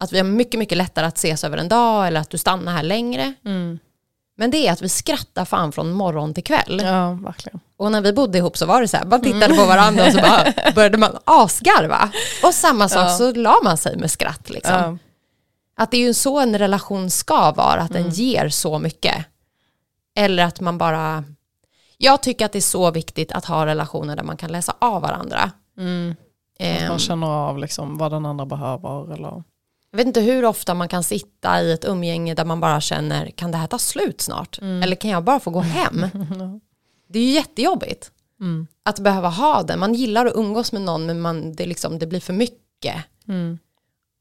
[0.00, 2.72] att vi har mycket, mycket lättare att ses över en dag eller att du stannar
[2.72, 3.34] här längre.
[3.44, 3.78] Mm.
[4.42, 6.80] Men det är att vi skrattar fan från morgon till kväll.
[6.84, 7.60] Ja, verkligen.
[7.76, 10.12] Och när vi bodde ihop så var det så här, man tittade på varandra och
[10.12, 12.10] så bara började man asgarva.
[12.44, 13.08] Och samma sak Ja.
[13.16, 14.50] så la man sig med skratt.
[14.50, 14.74] Liksom.
[14.74, 14.98] Ja.
[15.76, 18.02] Att det är ju så en relation ska vara, att Mm.
[18.02, 19.24] den ger så mycket.
[20.16, 21.24] Eller att man bara...
[21.98, 25.02] Jag tycker att det är så viktigt att ha relationer där man kan läsa av
[25.02, 25.50] varandra.
[25.78, 26.10] Mm.
[26.60, 29.12] Att Ehm, man känner av liksom vad den andra behöver.
[29.12, 29.42] Eller...
[29.94, 33.30] Jag vet inte hur ofta man kan sitta i ett umgänge där man bara känner,
[33.30, 34.58] kan det här ta slut snart?
[34.58, 34.82] Mm.
[34.82, 36.06] Eller kan jag bara få gå hem?
[37.08, 38.66] Det är ju jättejobbigt Mm.
[38.82, 39.76] att behöva ha det.
[39.76, 42.94] Man gillar att umgås med någon men man, det, liksom, det blir för mycket.
[43.28, 43.58] Mm.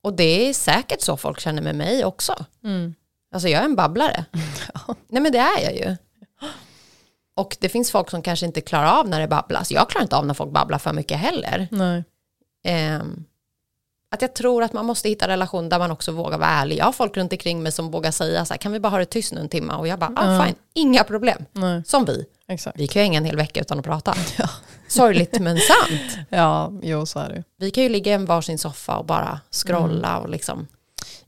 [0.03, 2.45] Och det är säkert så folk känner med mig också.
[2.63, 2.93] Mm.
[3.33, 4.25] Alltså jag är en babblare.
[5.07, 5.95] Nej men det är jag ju.
[7.35, 9.71] Och det finns folk som kanske inte klarar av när det babblas.
[9.71, 11.67] Jag klarar inte av när folk babblar för mycket heller.
[11.71, 12.03] Nej.
[12.63, 13.23] Ehm,
[14.11, 16.77] att jag tror att man måste hitta relation där man också vågar vara ärlig.
[16.77, 18.97] Jag har folk runt omkring mig som vågar säga så här, kan vi bara ha
[18.97, 19.73] det tyst nu en timme?
[19.73, 20.45] Och jag bara, ah, Ja.
[20.45, 21.45] fine, inga problem.
[21.51, 22.25] Nej, Som vi.
[22.47, 22.79] exakt.
[22.79, 24.15] Vi kan ju hänga en hel vecka utan att prata.
[24.87, 26.17] Sorgligt men sant.
[26.29, 27.43] Ja, jo så är det.
[27.57, 30.67] Vi kan ju ligga i en varsin soffa och bara scrolla och liksom.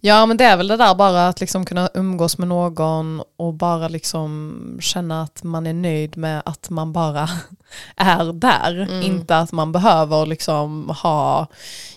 [0.06, 3.54] Ja men det är väl det där bara att liksom kunna umgås med någon och
[3.54, 7.30] bara liksom känna att man är nöjd med att man bara
[7.96, 9.04] är där.
[9.04, 11.48] Inte att man behöver liksom ha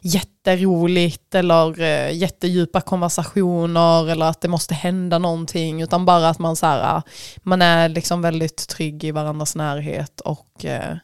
[0.01, 6.57] jätteroligt eller eh, jättedjupa konversationer eller att det måste hända någonting utan bara att man,
[6.57, 7.03] så här,
[7.42, 10.97] man är liksom väldigt trygg i varandras närhet och eh,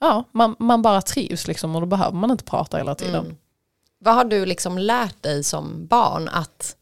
[0.00, 3.24] ja, man, man bara trivs liksom och då behöver man inte prata hela tiden.
[3.24, 3.36] Mm.
[3.98, 6.76] Vad har du liksom lärt dig som barn att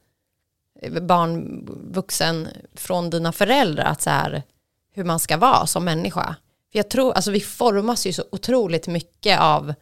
[1.00, 4.42] barn, vuxen från dina föräldrar att så här,
[4.92, 6.37] hur man ska vara som människa?
[6.72, 9.74] För jag tror, alltså vi formas ju så otroligt mycket av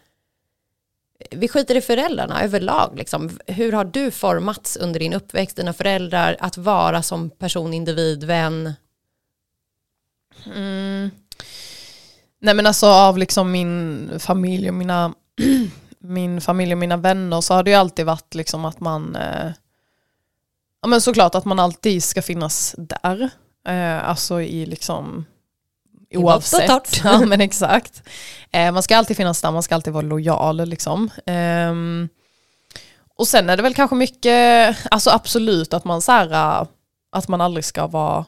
[1.31, 2.95] vi skiter i föräldrarna överlag.
[2.97, 3.39] Liksom.
[3.47, 8.73] Hur har du formats under din uppväxt, dina föräldrar, att vara som person, individ, vän?
[10.47, 11.11] Mm.
[12.41, 15.15] Nej men alltså av liksom min familj och mina,
[16.05, 19.53] min familj och mina vänner så har det ju alltid varit liksom att man, eh,
[20.83, 23.31] ja men såklart att man alltid ska finnas där.
[23.69, 25.25] Eh, alltså i liksom
[26.11, 27.01] I vått och oavsett.
[27.05, 28.03] Ja men exakt.
[28.51, 31.11] Eh, man ska alltid finnas där, man ska alltid vara lojal liksom.
[31.27, 32.09] Ehm,
[33.19, 36.67] och sen är det väl kanske mycket, alltså absolut att man så här, eh,
[37.13, 38.25] att man aldrig ska vara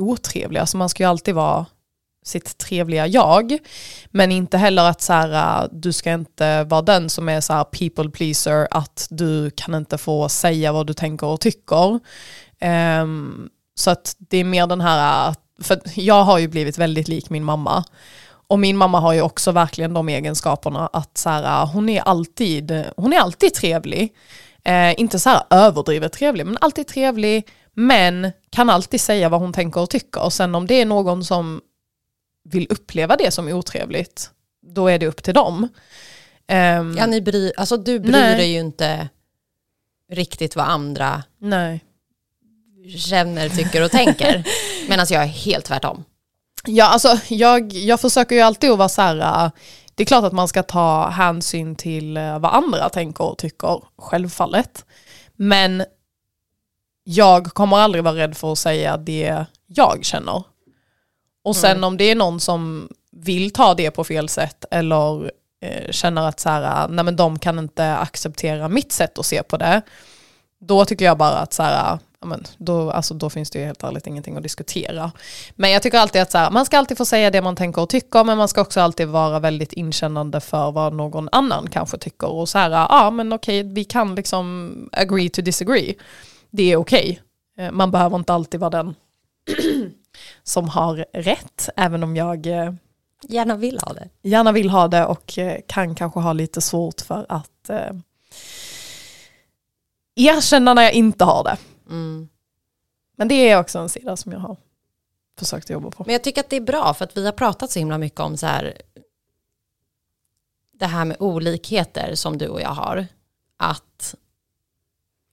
[0.00, 0.60] otrevlig.
[0.60, 1.66] Alltså man ska ju alltid vara
[2.24, 3.58] sitt trevliga jag.
[4.10, 7.52] Men inte heller att så här, äh, du ska inte vara den som är så
[7.52, 12.00] här people pleaser, att du kan inte få säga vad du tänker och tycker.
[13.02, 17.08] Um, så att det är mer den här, äh, för jag har ju blivit väldigt
[17.08, 17.84] lik min mamma.
[18.48, 22.00] Och min mamma har ju också verkligen de egenskaperna att så här, äh, hon, är
[22.00, 24.12] alltid, hon är alltid trevlig.
[24.64, 27.48] Eh, inte så här överdrivet trevlig, men alltid trevlig.
[27.74, 30.24] Men kan alltid säga vad hon tänker och tycker.
[30.24, 31.60] Och sen om det är någon som
[32.44, 34.30] vill uppleva det som otrevligt,
[34.62, 35.68] då är det upp till dem.
[36.46, 38.36] Ehm, Ja, ni bry, alltså du bryr Nej.
[38.36, 39.08] dig ju inte
[40.12, 41.84] riktigt vad andra Nej.
[42.96, 44.44] känner, tycker och tänker.
[44.88, 46.04] Medan jag är helt tvärtom.
[46.66, 49.50] Ja, alltså jag, jag försöker ju alltid att vara så här, äh,
[49.94, 53.82] det är klart att man ska ta hänsyn till äh, vad andra tänker och tycker,
[53.98, 54.84] självfallet.
[55.36, 55.84] Men
[57.04, 60.42] jag kommer aldrig vara rädd för att säga det jag känner.
[61.44, 65.30] Och sen om det är någon som vill ta det på fel sätt eller
[65.62, 69.42] eh, känner att så här, nej men de kan inte acceptera mitt sätt att se
[69.42, 69.82] på det,
[70.60, 73.64] då tycker jag bara att så här, ja men då, alltså då finns det ju
[73.64, 75.12] helt ärligt ingenting att diskutera.
[75.54, 77.82] Men jag tycker alltid att så här, man ska alltid få säga det man tänker
[77.82, 81.98] och tycker, men man ska också alltid vara väldigt inkännande för vad någon annan kanske
[81.98, 82.28] tycker.
[82.30, 85.94] Och så här, ja men okej, vi kan liksom agree to disagree.
[86.50, 87.20] Det är okej.
[87.58, 88.94] Eh, Man behöver inte alltid vara den
[90.50, 92.72] som har rätt, även om jag eh,
[93.22, 94.08] Gärna vill ha det.
[94.22, 97.92] gärna vill ha det och eh, kan kanske ha lite svårt för att eh,
[100.14, 101.56] erkänna när jag inte har det.
[101.88, 102.28] Mm.
[103.16, 104.56] Men det är också en sida som jag har
[105.38, 106.02] försökt jobba på.
[106.06, 108.20] Men jag tycker att det är bra för att vi har pratat så himla mycket
[108.20, 108.82] om så här
[110.72, 113.06] det här med olikheter som du och jag har.
[113.56, 114.14] Att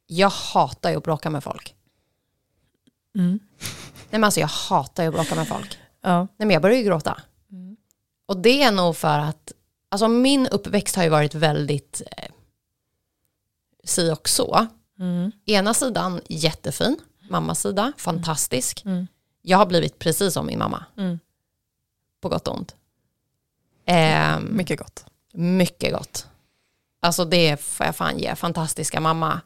[0.07, 1.75] jag hatar ju att bråka med folk.
[3.15, 3.39] Mm.
[4.09, 5.77] Nej men alltså jag hatar ju att bråka med folk.
[6.01, 6.17] Ja.
[6.19, 7.21] Nej men jag börjar ju gråta.
[7.51, 7.77] Mm.
[8.25, 9.51] Och det är nog för att,
[9.89, 12.29] alltså min uppväxt har ju varit väldigt eh,
[13.83, 14.67] si och så.
[14.99, 15.31] Mm.
[15.45, 16.97] Ena sidan jättefin,
[17.29, 18.85] mammas sida fantastisk.
[18.85, 19.07] Mm.
[19.41, 21.19] Jag har blivit precis som min mamma, Mm.
[22.21, 22.75] på gott och ont.
[23.85, 25.05] Ehm, Mycket gott.
[25.33, 26.27] mycket gott.
[26.99, 29.41] Alltså det får jag fan ge, fantastiska mamma.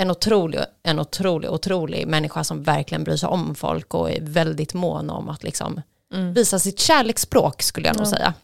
[0.00, 4.74] En otrolig, en otrolig, otrolig människa som verkligen bryr sig om folk och är väldigt
[4.74, 5.80] mån om att liksom
[6.14, 6.32] Mm.
[6.32, 8.10] visa sitt kärleksspråk skulle jag nog Ja.
[8.10, 8.34] säga.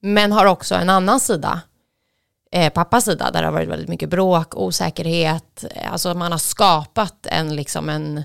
[0.00, 1.60] Men har också en annan sida,
[2.52, 6.38] eh, pappas sida, där det har varit väldigt mycket bråk, osäkerhet, eh, alltså man har
[6.38, 8.24] skapat en, liksom en,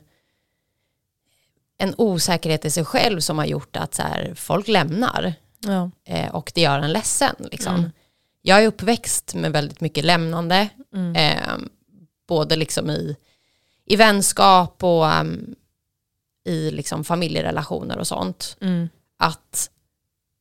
[1.78, 5.91] en osäkerhet i sig själv som har gjort att så här, folk lämnar Ja.
[6.06, 7.36] eh, och det gör en ledsen.
[7.39, 7.76] Liksom.
[7.76, 7.91] Mm.
[8.47, 11.15] Jag är uppväxt med väldigt mycket lämnande, Mm.
[11.15, 11.67] eh,
[12.27, 13.15] både liksom i,
[13.86, 15.55] i vänskap och ehm,
[16.45, 18.58] i liksom familjerelationer och sånt.
[18.62, 18.89] Mm.
[19.19, 19.69] Att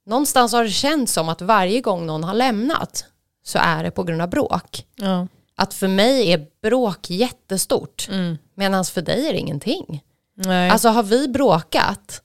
[0.06, 3.04] någonstans har det känts som att varje gång någon har lämnat
[3.44, 4.86] så är det på grund av bråk.
[4.96, 5.26] Ja.
[5.56, 8.38] Att för mig är bråk jättestort, Mm.
[8.54, 10.02] medan för dig är det ingenting.
[10.34, 10.70] Nej.
[10.70, 12.22] Alltså har vi bråkat,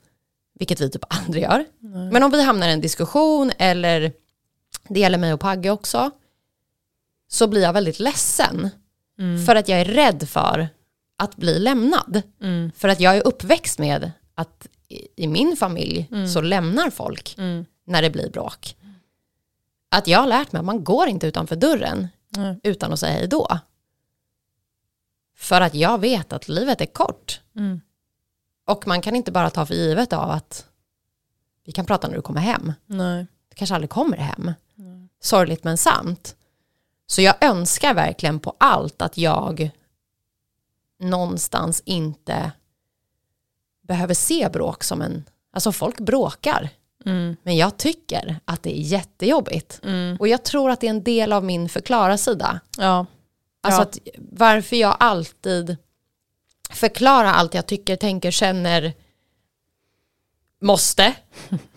[0.60, 2.12] vilket vi typ aldrig gör, Nej.
[2.12, 4.12] men om vi hamnar i en diskussion eller
[4.90, 6.12] det gäller mig och Pagge också,
[7.28, 8.70] så blir jag väldigt ledsen.
[9.20, 9.46] Mm.
[9.46, 10.68] För att jag är rädd för
[11.18, 12.22] att bli lämnad.
[12.42, 12.72] Mm.
[12.76, 14.68] För att jag är uppväxt med att
[15.16, 16.28] i, min familj Mm.
[16.28, 17.66] så lämnar folk Mm.
[17.86, 18.76] när det blir bråk.
[19.92, 22.08] Att jag har lärt mig att man går inte utanför dörren
[22.64, 23.60] utan att säga hej då.
[25.36, 27.42] För att jag vet att livet är kort.
[27.56, 27.82] Mm.
[28.66, 30.66] Och man kan inte bara ta för givet av att
[31.66, 32.74] vi kan prata när du kommer hem.
[32.86, 33.28] Nej.
[33.50, 34.52] Du kanske aldrig kommer hem.
[35.22, 36.36] Sorgligt men sant.
[37.08, 39.72] Så jag önskar verkligen på allt att jag
[41.00, 42.52] någonstans inte
[43.82, 45.24] behöver se bråk som en...
[45.54, 46.70] Alltså folk bråkar.
[47.06, 47.36] Mm.
[47.44, 49.80] Men jag tycker att det är jättejobbigt.
[49.84, 50.18] Mm.
[50.20, 52.60] Och jag tror att det är en del av min förklara-sida.
[52.78, 53.06] Ja.
[53.62, 53.84] Alltså Ja.
[53.86, 55.78] att varför jag alltid
[56.70, 58.94] förklarar allt jag tycker, tänker, känner,
[60.62, 61.14] måste,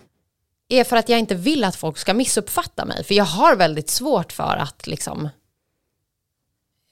[0.73, 3.05] är för att jag inte vill att folk ska missuppfatta mig.
[3.05, 5.29] För jag har väldigt svårt för att liksom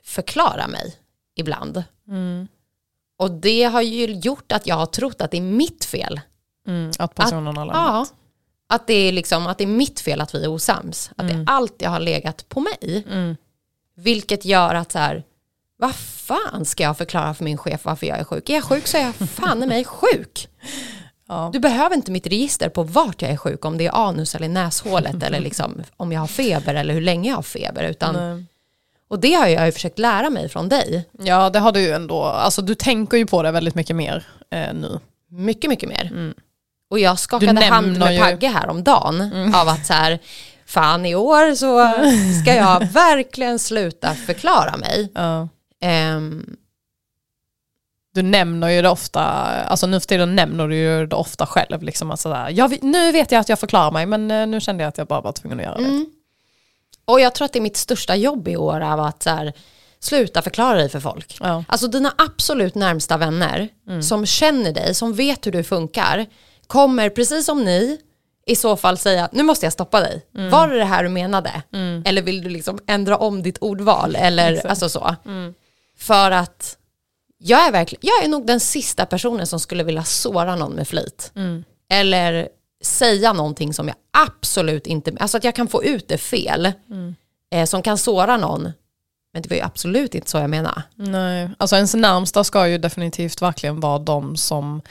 [0.03, 0.95] förklara mig
[1.37, 1.85] ibland.
[2.09, 2.49] Mm.
[3.19, 6.21] Och det har ju gjort att jag har trott att det är mitt fel.
[6.67, 6.91] Mm.
[6.99, 8.15] Att personen har Ja, lämnat.
[8.69, 11.11] att det är, liksom, att det är mitt fel att vi är osams.
[11.17, 11.45] Att Mm.
[11.45, 13.05] det alltid har legat på mig.
[13.11, 13.37] Mm.
[13.97, 15.25] Vilket gör att så här,
[15.77, 18.51] vad fan ska jag förklara för min chef varför jag är sjuk?
[18.51, 20.49] Är jag sjuk så är jag fan i mig sjuk.
[21.31, 21.51] Ja.
[21.53, 24.49] Du behöver inte mitt register på vart jag är sjuk, om det är anus eller
[24.49, 27.85] näshålet eller liksom, om jag har feber eller hur länge jag har feber.
[27.85, 28.45] Utan, Nej.
[29.09, 31.91] och det har jag ju försökt lära mig från dig, ja, det har du ju
[31.91, 32.25] ändå.
[32.25, 35.01] Alltså du tänker ju på det väldigt mycket mer eh, nu.
[35.29, 36.07] mycket, mycket mer.
[36.07, 36.35] Mm.
[36.91, 40.19] Och jag skakade hand med ju- Pagge häromdagen av att så här,
[40.67, 41.93] fan i år så
[42.43, 45.13] ska jag verkligen sluta förklara mig.
[45.15, 45.49] Ja.
[45.83, 46.57] Ehm,
[48.15, 51.83] Du nämner ju det ofta, alltså nu för tiden nämner du ju det ofta själv.
[51.83, 54.83] Liksom, att sådär, jag, nu vet jag att jag förklarar mig men eh, nu kände
[54.85, 55.85] jag att jag bara var tvungen att göra det.
[55.85, 56.07] Mm.
[57.05, 59.53] Och jag tror att det är mitt största jobb i år av att så här,
[60.01, 61.37] sluta förklara dig för folk.
[61.41, 61.65] Ja.
[61.69, 64.03] Alltså dina absolut närmsta vänner Mm.
[64.03, 66.27] som känner dig, som vet hur du funkar,
[66.67, 67.99] kommer precis som ni
[68.47, 70.27] i så fall säga, nu måste jag stoppa dig.
[70.37, 70.51] Mm.
[70.51, 71.63] Var det det här du menade?
[72.05, 74.17] Eller vill du liksom ändra om ditt ordval?
[74.17, 74.71] Eller Exakt.
[74.71, 75.15] alltså så.
[75.27, 75.55] Mm.
[75.99, 76.77] För att
[77.43, 80.89] jag är, verkligen, jag är nog den sista personen som skulle vilja såra någon med
[80.89, 81.33] flit.
[81.37, 81.65] Mm.
[81.91, 82.49] Eller
[82.83, 86.73] säga någonting som jag absolut inte, alltså att jag kan få ut det fel.
[86.91, 87.15] Mm.
[87.53, 88.73] Eh, som kan såra någon.
[89.33, 90.83] Men det var ju absolut inte så jag menar.
[90.95, 94.83] Nej, alltså ens närmsta ska ju definitivt verkligen vara de som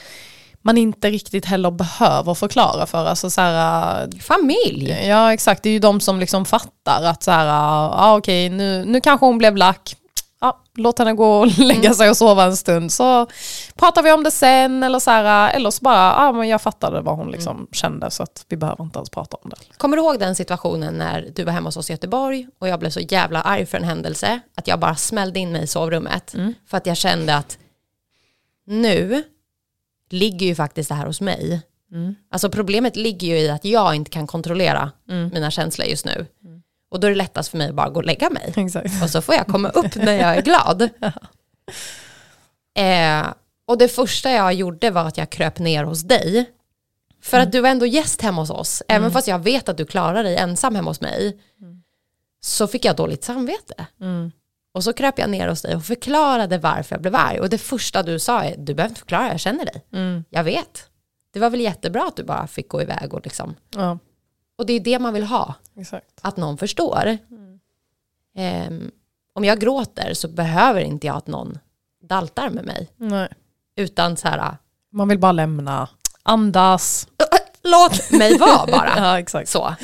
[0.62, 3.06] man inte riktigt heller behöver förklara för.
[3.06, 4.90] Alltså så här, Familj.
[4.90, 8.84] ja exakt, det är ju de som liksom fattar att så här, ja okej nu,
[8.84, 9.96] nu kanske hon blev lack,
[10.40, 13.26] ja, låt henne gå och lägga sig och sova en stund så
[13.74, 17.00] pratar vi om det sen eller så här, eller så bara, ja men jag fattade
[17.00, 19.56] vad hon liksom kände så att vi behöver inte ens prata om det.
[19.78, 22.80] Kommer du ihåg den situationen när du var hemma hos oss i Göteborg och jag
[22.80, 26.34] blev så jävla arg för en händelse att jag bara smällde in mig i sovrummet
[26.34, 26.54] Mm.
[26.66, 27.58] för att jag kände att
[28.66, 29.22] nu
[30.10, 31.62] ligger ju faktiskt det här hos mig.
[31.92, 32.14] Mm.
[32.30, 35.28] Alltså problemet ligger ju i att jag inte kan kontrollera Mm.
[35.34, 36.26] mina känslor just nu.
[36.90, 38.52] Och då är det lättast för mig att bara gå och lägga mig.
[38.56, 39.02] Exakt.
[39.02, 40.88] Och så får jag komma upp när jag är glad.
[42.74, 43.26] Eh,
[43.66, 46.50] och det första jag gjorde var att jag kröp ner hos dig.
[47.22, 48.82] För att du var ändå gäst hemma hos oss.
[48.88, 51.40] Även fast jag vet att du klarar dig ensam hemma hos mig.
[52.40, 53.86] Så fick jag dåligt samvete.
[54.00, 54.32] Mm.
[54.74, 57.40] Och så kröp jag ner hos dig och förklarade varför jag blev arg.
[57.40, 59.84] Och det första du sa är, du behöver inte förklara, jag känner dig.
[59.92, 60.24] Mm.
[60.30, 60.88] Jag vet.
[61.32, 63.54] Det var väl jättebra att du bara fick gå iväg och liksom.
[63.76, 63.98] Ja,
[64.60, 66.06] Och det är det man vill ha, exakt.
[66.20, 67.18] att någon förstår.
[68.36, 68.90] Ehm,
[69.32, 71.58] om jag gråter så behöver inte jag att någon
[72.02, 72.90] daltar med mig.
[72.96, 73.28] Nej.
[73.76, 74.56] Utan så här,
[74.92, 75.88] Man vill bara lämna,
[76.22, 77.08] andas.
[77.62, 78.92] låt mig vara bara.
[78.96, 79.48] Ja, exakt.
[79.48, 79.74] Så.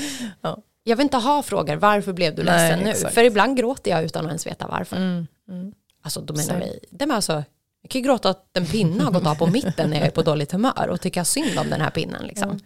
[0.40, 0.58] Ja.
[0.82, 2.90] Jag vill inte ha frågor, varför blev du Nej, ledsen nu?
[2.90, 3.14] exakt.
[3.14, 4.96] För ibland gråter jag utan att ens veta varför.
[4.96, 5.26] Mm.
[5.48, 5.72] Mm.
[6.02, 7.44] Alltså då menar vi, det med alltså,
[7.82, 10.10] jag kan ju gråta att en pinne har gått av på mitten när jag är
[10.10, 12.26] på dåligt humör och tycka synd om den här pinnen.
[12.26, 12.50] Liksom.
[12.50, 12.62] Mm.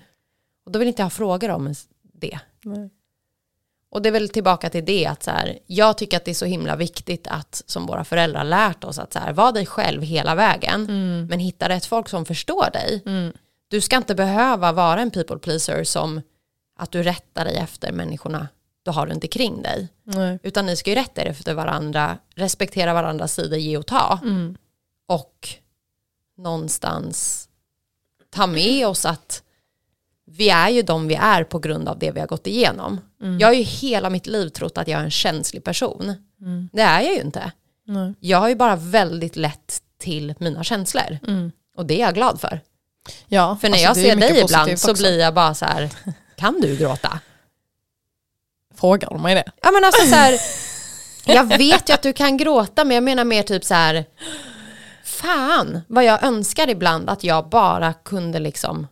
[0.65, 1.75] Och då vill inte jag ha frågor om
[2.21, 2.39] det.
[2.65, 2.91] Nej.
[3.91, 6.35] Och det är väl tillbaka till det att så här, jag tycker att det är
[6.35, 10.03] så himla viktigt att som våra föräldrar lärt oss att så här, var dig själv
[10.03, 11.27] hela vägen Mm.
[11.27, 13.03] men hitta rätt folk som förstår dig.
[13.07, 13.33] Mm.
[13.69, 16.23] Du ska inte behöva vara en people pleaser som
[16.77, 18.49] att du rättar dig efter människorna
[18.83, 19.89] du har runt omkring dig.
[20.05, 20.39] Nej.
[20.43, 24.19] Utan ni ska ju rätta er efter varandra, respektera varandras sidor, ge och ta.
[24.23, 24.57] Mm.
[25.07, 25.49] Och
[26.37, 27.49] någonstans
[28.31, 29.43] ta med oss att
[30.33, 33.01] vi är ju de vi är på grund av det vi har gått igenom.
[33.41, 36.15] Jag har ju hela mitt liv trott att jag är en känslig person.
[36.41, 36.69] Mm.
[36.73, 37.53] Det är jag ju inte.
[37.87, 38.15] Nej.
[38.21, 41.19] Jag har ju bara väldigt lätt till mina känslor.
[41.27, 41.53] Mm.
[41.77, 42.61] Och det är jag glad för.
[43.29, 45.03] Ja, För när alltså, jag ser dig ibland positivt så också.
[45.03, 45.91] blir jag bara så här,
[46.37, 47.21] kan du gråta?
[48.75, 49.53] Frågar de mig det?
[49.63, 50.41] Ja men alltså så här,
[51.35, 54.05] jag vet ju att du kan gråta men jag menar mer typ så här,
[55.05, 58.87] fan vad jag önskar ibland att jag bara kunde liksom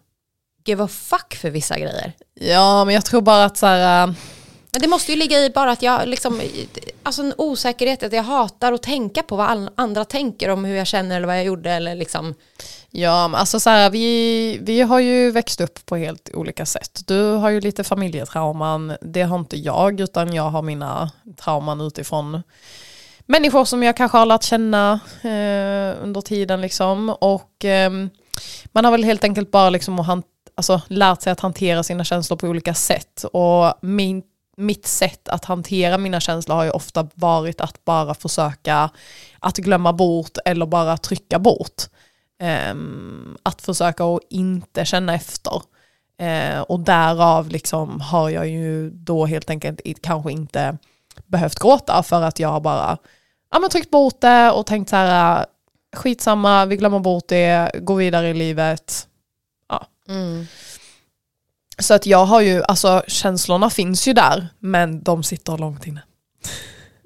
[0.68, 2.12] give a fuck för vissa grejer.
[2.34, 4.14] Ja, men jag tror bara att så här, äh,
[4.70, 6.40] Men det måste ju ligga i bara att jag liksom,
[7.02, 10.86] alltså en osäkerhet att jag hatar att tänka på vad andra tänker om hur jag
[10.86, 12.34] känner eller vad jag gjorde eller liksom.
[12.90, 17.00] Ja, men alltså så här, vi, vi har ju växt upp på helt olika sätt.
[17.06, 22.42] Du har ju lite familjetrauman, det har inte jag, utan jag har mina trauman utifrån
[23.28, 26.60] människor som jag kanske har lärt känna eh, under tiden.
[26.60, 27.08] Liksom.
[27.08, 28.10] Och ehm,
[28.72, 30.22] man har väl helt enkelt bara liksom han,
[30.58, 33.24] alltså, lärt sig att hantera sina känslor på olika sätt.
[33.32, 34.22] Och min,
[34.56, 38.90] mitt sätt att hantera mina känslor har ju ofta varit att bara försöka
[39.38, 41.82] att glömma bort eller bara trycka bort.
[42.70, 45.62] Um, att försöka att inte känna efter.
[46.22, 50.78] Uh, och därav liksom har jag ju då helt enkelt kanske inte
[51.26, 52.98] behövt gråta för att jag har bara
[53.50, 55.44] ja, men tryckt bort det och tänkt så här äh,
[55.96, 59.07] skitsamma, vi glömmer bort det, går vidare i livet.
[61.78, 66.02] Så att jag har ju, alltså känslorna finns ju där, men de sitter långt inne.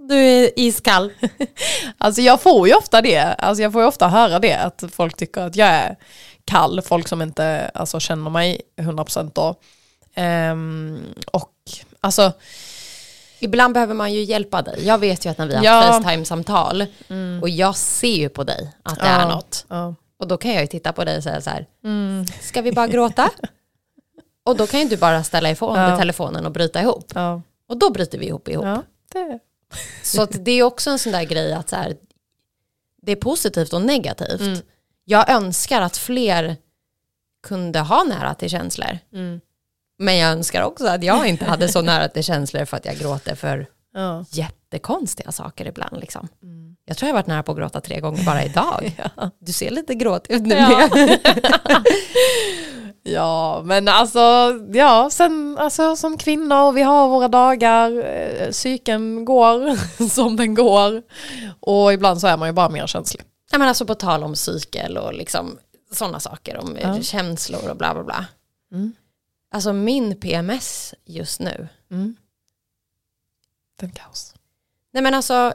[0.09, 1.13] Du är iskall.
[1.99, 5.17] Alltså jag får ju ofta det, alltså jag får ju ofta höra det, att folk
[5.17, 5.97] tycker att jag är
[6.45, 9.55] kall, folk som inte alltså, känner mig 100% då.
[10.15, 11.01] Ehm,
[11.33, 11.53] och
[12.01, 12.33] alltså,
[13.41, 14.87] Ibland behöver man ju hjälpa dig.
[14.87, 15.71] Jag vet ju att när vi har Ja.
[15.73, 16.87] haft Facetime-samtal
[17.43, 19.29] och jag ser ju på dig att det är Ja.
[19.29, 19.65] något.
[19.69, 19.95] ja.
[20.23, 21.67] Och då kan jag ju titta på dig och säga så här,
[22.41, 23.31] ska vi bara gråta?
[24.45, 25.89] och då kan ju du bara ställa ifrån Ja.
[25.89, 27.13] dig telefonen och bryta ihop.
[27.15, 27.43] ja.
[27.69, 28.65] Och då bryter vi ihop ihop.
[28.65, 28.83] ja
[29.13, 29.39] det,
[30.03, 31.97] Så det är också en sån där grej att så här,
[33.03, 34.41] det är positivt och negativt.
[34.41, 34.59] Mm.
[35.05, 36.57] Jag önskar att fler
[37.43, 38.99] kunde ha nära till känslor.
[39.13, 39.41] Mm.
[39.99, 42.97] Men jag önskar också att jag inte hade så nära till känslor för att jag
[42.97, 44.25] gråter för ja.
[44.31, 46.01] jättekonstiga saker ibland.
[46.01, 46.29] Liksom.
[46.85, 48.93] Jag tror jag har varit nära på att gråta tre gånger bara idag.
[49.39, 50.55] Du ser lite gråtig ut nu.
[50.55, 50.89] Ja.
[53.05, 54.19] Ja, men alltså,
[54.73, 59.77] ja, sen alltså, som kvinnor, vi har våra dagar, eh, psyken går
[60.09, 61.03] som den går
[61.61, 63.23] och ibland så är man ju bara mer känslig.
[63.53, 65.59] Nej, men alltså på tal om cykel och liksom
[65.93, 67.03] sådana saker, om eh, Ja.
[67.03, 68.27] känslor och bla bla bla.
[68.73, 68.93] Mm.
[69.55, 72.17] Alltså min PMS just nu, Mm.
[73.83, 74.35] Den kaos.
[74.93, 75.53] nej men alltså,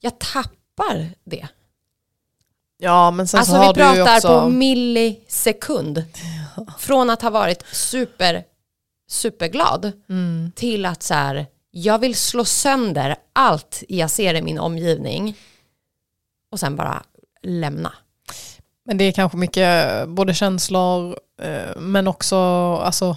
[0.00, 1.48] jag tappar det.
[2.78, 4.40] Ja, men sen Alltså så har vi du ju pratar också...
[4.40, 6.04] på millisekund.
[6.78, 8.44] Från att ha varit super,
[9.08, 10.52] superglad Mm.
[10.56, 15.36] till att så här, jag vill slå sönder allt jag ser i min omgivning
[16.50, 17.02] och sen bara
[17.42, 17.92] lämna.
[18.84, 22.36] Men det är kanske mycket både känslor eh, men också
[22.76, 23.16] alltså,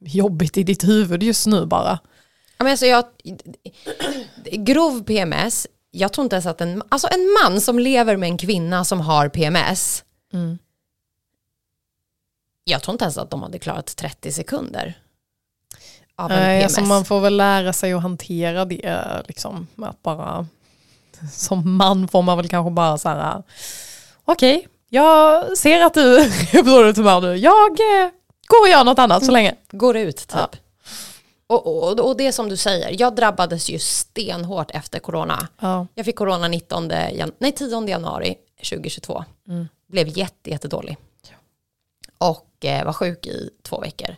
[0.00, 1.98] jobbigt i ditt huvud just nu bara.
[2.58, 3.04] Ja, men alltså jag,
[4.52, 8.38] grov PMS, jag tror inte ens att en, alltså en man som lever med en
[8.38, 10.58] kvinna som har PMS, Mm.
[12.64, 14.98] jag tror inte ens att de hade klarat 30 sekunder.
[16.16, 16.64] av en Nej, PMS.
[16.78, 19.22] alltså man får väl lära sig att hantera det.
[19.28, 20.46] Liksom, att bara,
[21.32, 23.42] som man får man väl kanske bara så här,
[24.24, 27.36] okej, jag ser att du är på dåligt humör nu.
[27.36, 28.10] Jag eh,
[28.46, 29.54] går och gör något annat så länge.
[29.70, 30.30] Går ut typ.
[30.32, 30.48] Ja.
[31.48, 35.48] Och, och, och det som du säger, jag drabbades ju stenhårt efter corona.
[35.60, 35.86] Ja.
[35.94, 38.36] Jag fick corona 19 jan- nej, 10 januari
[38.70, 39.24] 2022.
[39.48, 39.68] Mm.
[39.88, 40.96] Blev jätte, jättedålig.
[42.18, 44.16] Och eh, var sjuk i två veckor.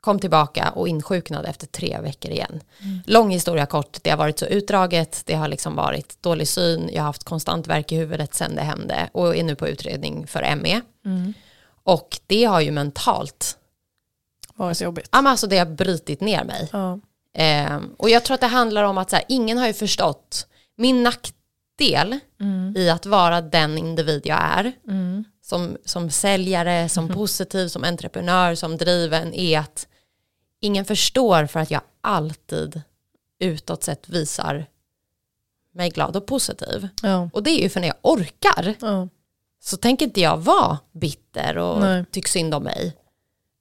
[0.00, 2.60] Kom tillbaka och insjuknade efter tre veckor igen.
[3.06, 7.02] Lång historia kort, det har varit så utdraget, det har liksom varit dålig syn, jag
[7.02, 10.56] har haft konstant värk i huvudet sedan det hände och är nu på utredning för
[10.56, 10.80] ME.
[11.04, 11.34] Mm.
[11.84, 13.58] Och det har ju mentalt,
[14.56, 15.08] Varit jobbigt.
[15.12, 16.68] ja, men alltså det har brutit ner mig.
[16.72, 17.00] Ja.
[17.36, 20.46] Eh, och jag tror att det handlar om att så här, ingen har ju förstått
[20.76, 22.74] min nackdel Mm.
[22.76, 24.72] i att vara den individ jag är.
[24.88, 25.24] Mm.
[25.42, 29.86] Som, som säljare, som positiv, som entreprenör, som driven är att
[30.60, 32.82] ingen förstår för att jag alltid
[33.40, 34.66] utåt sett visar
[35.72, 36.88] mig glad och positiv.
[37.02, 37.30] Ja.
[37.32, 39.08] Och det är ju för när jag orkar Ja.
[39.60, 42.04] så tänker inte jag vara bitter och Nej.
[42.10, 42.96] tyck synd om mig.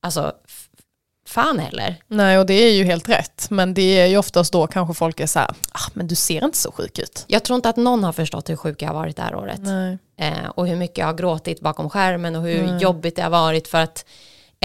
[0.01, 0.33] Alltså,
[1.25, 1.95] fan heller.
[2.07, 3.47] Nej, och det är ju helt rätt.
[3.49, 6.45] Men det är ju oftast då kanske folk är så här, ah, men du ser
[6.45, 7.25] inte så sjuk ut.
[7.27, 9.59] Jag tror inte att någon har förstått hur sjuk jag har varit det här året.
[9.61, 9.97] Nej.
[10.17, 12.77] eh, och hur mycket jag har gråtit bakom skärmen och hur Mm.
[12.79, 14.05] jobbigt det har varit för att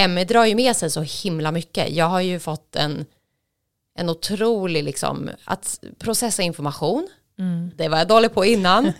[0.09, 1.91] ME drar ju med sig så himla mycket.
[1.91, 3.07] Jag har ju fått en,
[3.99, 7.09] en otrolig, liksom, att processa information.
[7.39, 7.71] Mm.
[7.77, 8.93] Det var jag dålig på innan.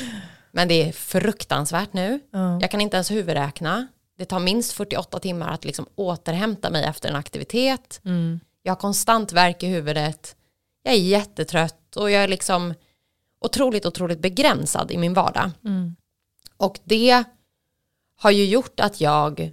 [0.52, 2.20] men det är fruktansvärt nu.
[2.30, 2.58] Ja.
[2.60, 3.86] Jag kan inte ens huvudräkna.
[4.24, 8.00] Det tar minst 48 timmar att liksom återhämta mig efter en aktivitet.
[8.04, 8.40] Mm.
[8.62, 10.36] Jag har konstant värk i huvudet.
[10.82, 12.74] Jag är jättetrött och jag är liksom
[13.40, 15.50] otroligt, otroligt begränsad i min vardag.
[15.64, 15.96] Mm.
[16.56, 17.24] Och det
[18.16, 19.52] har ju gjort att jag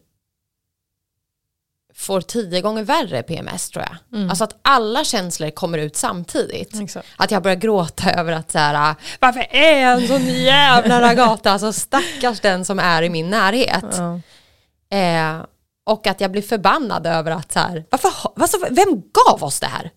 [1.93, 4.19] får tio gånger värre PMS tror jag.
[4.19, 4.29] Mm.
[4.29, 6.79] Alltså att alla känslor kommer ut samtidigt.
[6.79, 7.07] Exakt.
[7.17, 11.51] Att jag börjar gråta över att så här, varför är jag en sån jävla ragata?
[11.51, 13.85] Alltså stackars den som är i min närhet.
[13.97, 14.19] Ja.
[14.91, 15.45] Eh,
[15.85, 19.67] och att jag blir förbannad över att så här, varför, alltså, vem gav oss det
[19.67, 19.91] här?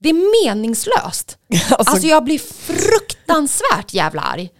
[0.00, 1.38] Det är meningslöst.
[1.70, 4.50] Alltså, Alltså jag blir fruktansvärt jävla arg.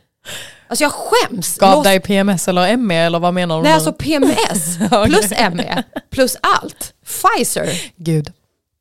[0.69, 1.59] Alltså jag skäms.
[1.59, 3.63] gav dig PMS eller ME eller vad menar du?
[3.63, 3.75] Nej nu?
[3.75, 6.95] alltså PMS plus ME plus allt.
[7.05, 7.93] Pfizer.
[7.97, 8.33] Gud.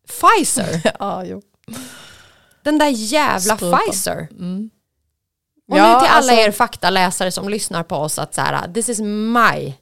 [0.07, 0.81] Pfizer.
[0.99, 1.41] Ja, jo.
[2.63, 3.79] Den där jävla Sprutan.
[3.79, 4.27] Pfizer.
[4.31, 4.69] Mm.
[5.71, 8.73] Och Ja, nu till alla alltså- er faktaläsare som lyssnar på oss att så här,
[8.73, 9.73] this is my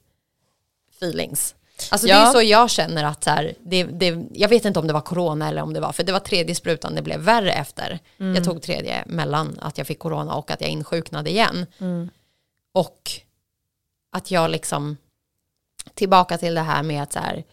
[0.97, 1.55] feelings.
[1.91, 2.31] Alltså det är Ja.
[2.31, 5.47] så jag känner att så här, det, det, jag vet inte om det var corona
[5.47, 7.99] eller om det var, för det var tredje sprutan det blev värre efter.
[8.19, 8.35] Mm.
[8.35, 11.65] Jag tog tredje mellan att jag fick corona och att jag insjuknade igen.
[11.79, 12.09] Mm.
[12.73, 13.11] Och
[14.11, 14.97] att jag liksom,
[15.93, 17.43] tillbaka till det här med att så här,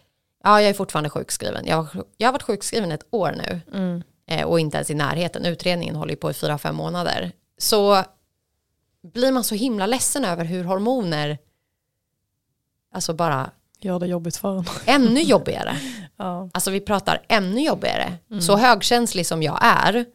[0.43, 1.65] ja jag är fortfarande sjukskriven.
[1.67, 1.87] Jag,
[2.17, 4.03] jag har varit sjukskriven ett år nu Mm.
[4.27, 5.45] eh, och inte ens i närheten.
[5.45, 7.31] Utredningen håller ju på i fyra, fem månader.
[7.57, 8.03] Så
[9.13, 11.37] blir man så himla ledsen över hur hormoner,
[12.93, 14.65] alltså bara Gör det jobbigt för en.
[14.85, 15.77] ännu jobbigare.
[16.17, 16.49] Ja.
[16.53, 18.13] Alltså vi pratar ännu jobbigare.
[18.41, 20.05] Så högkänslig som jag är.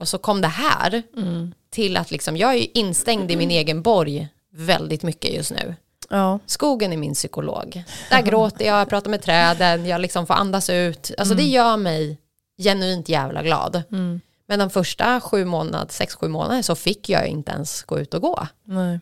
[0.00, 1.54] Och så kom det här Mm.
[1.70, 5.74] till att liksom, jag är instängd i min egen borg väldigt mycket just nu.
[6.10, 6.38] Ja.
[6.46, 7.84] Skogen är min psykolog.
[8.10, 11.10] Där gråter jag, jag pratar med träden, jag liksom får andas ut.
[11.18, 12.18] Alltså det gör mig
[12.58, 13.82] genuint jävla glad.
[13.92, 14.20] Mm.
[14.46, 18.14] Men de första sju månader, sex, sju månader så fick jag inte ens gå ut
[18.14, 18.46] och gå.
[18.64, 19.00] Nej.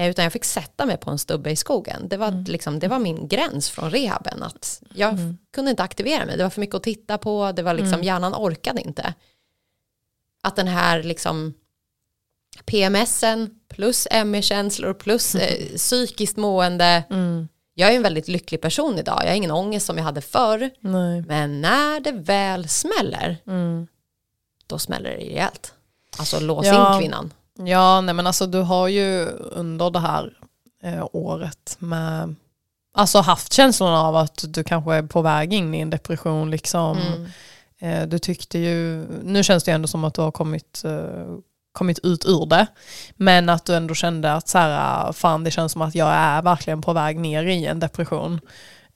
[0.00, 2.08] Eh, Utan jag fick sätta mig på en stubbe i skogen.
[2.08, 4.42] Det var, liksom, det var min gräns från rehaben.
[4.42, 6.36] Att jag f- kunde inte aktivera mig.
[6.36, 7.52] Det var för mycket att titta på.
[7.52, 9.14] Det var liksom, Hjärnan orkade inte.
[10.42, 11.54] Att den här liksom,
[12.64, 17.04] PMSen plus ME-känslor plus eh, psykiskt mående.
[17.10, 17.48] Mm.
[17.74, 19.20] Jag är en väldigt lycklig person idag.
[19.22, 20.70] Jag har ingen ångest som jag hade förr.
[20.80, 21.22] Nej.
[21.22, 23.86] Men när det väl smäller, Mm.
[24.66, 25.74] då smäller det rejält.
[26.18, 26.94] Alltså lås Ja.
[26.94, 27.32] in kvinnan.
[27.64, 30.32] Ja, nej men alltså du har ju under det här
[30.82, 32.34] eh, året med,
[32.94, 36.98] alltså haft känslan av att du kanske är på väg in i en depression liksom.
[36.98, 37.26] Mm.
[37.80, 41.36] Eh, du tyckte ju, nu känns det ju ändå som att du har kommit, eh,
[41.72, 42.66] kommit ut ur det.
[43.16, 46.42] Men att du ändå kände att så här, fan det känns som att jag är
[46.42, 48.40] verkligen på väg ner i en depression.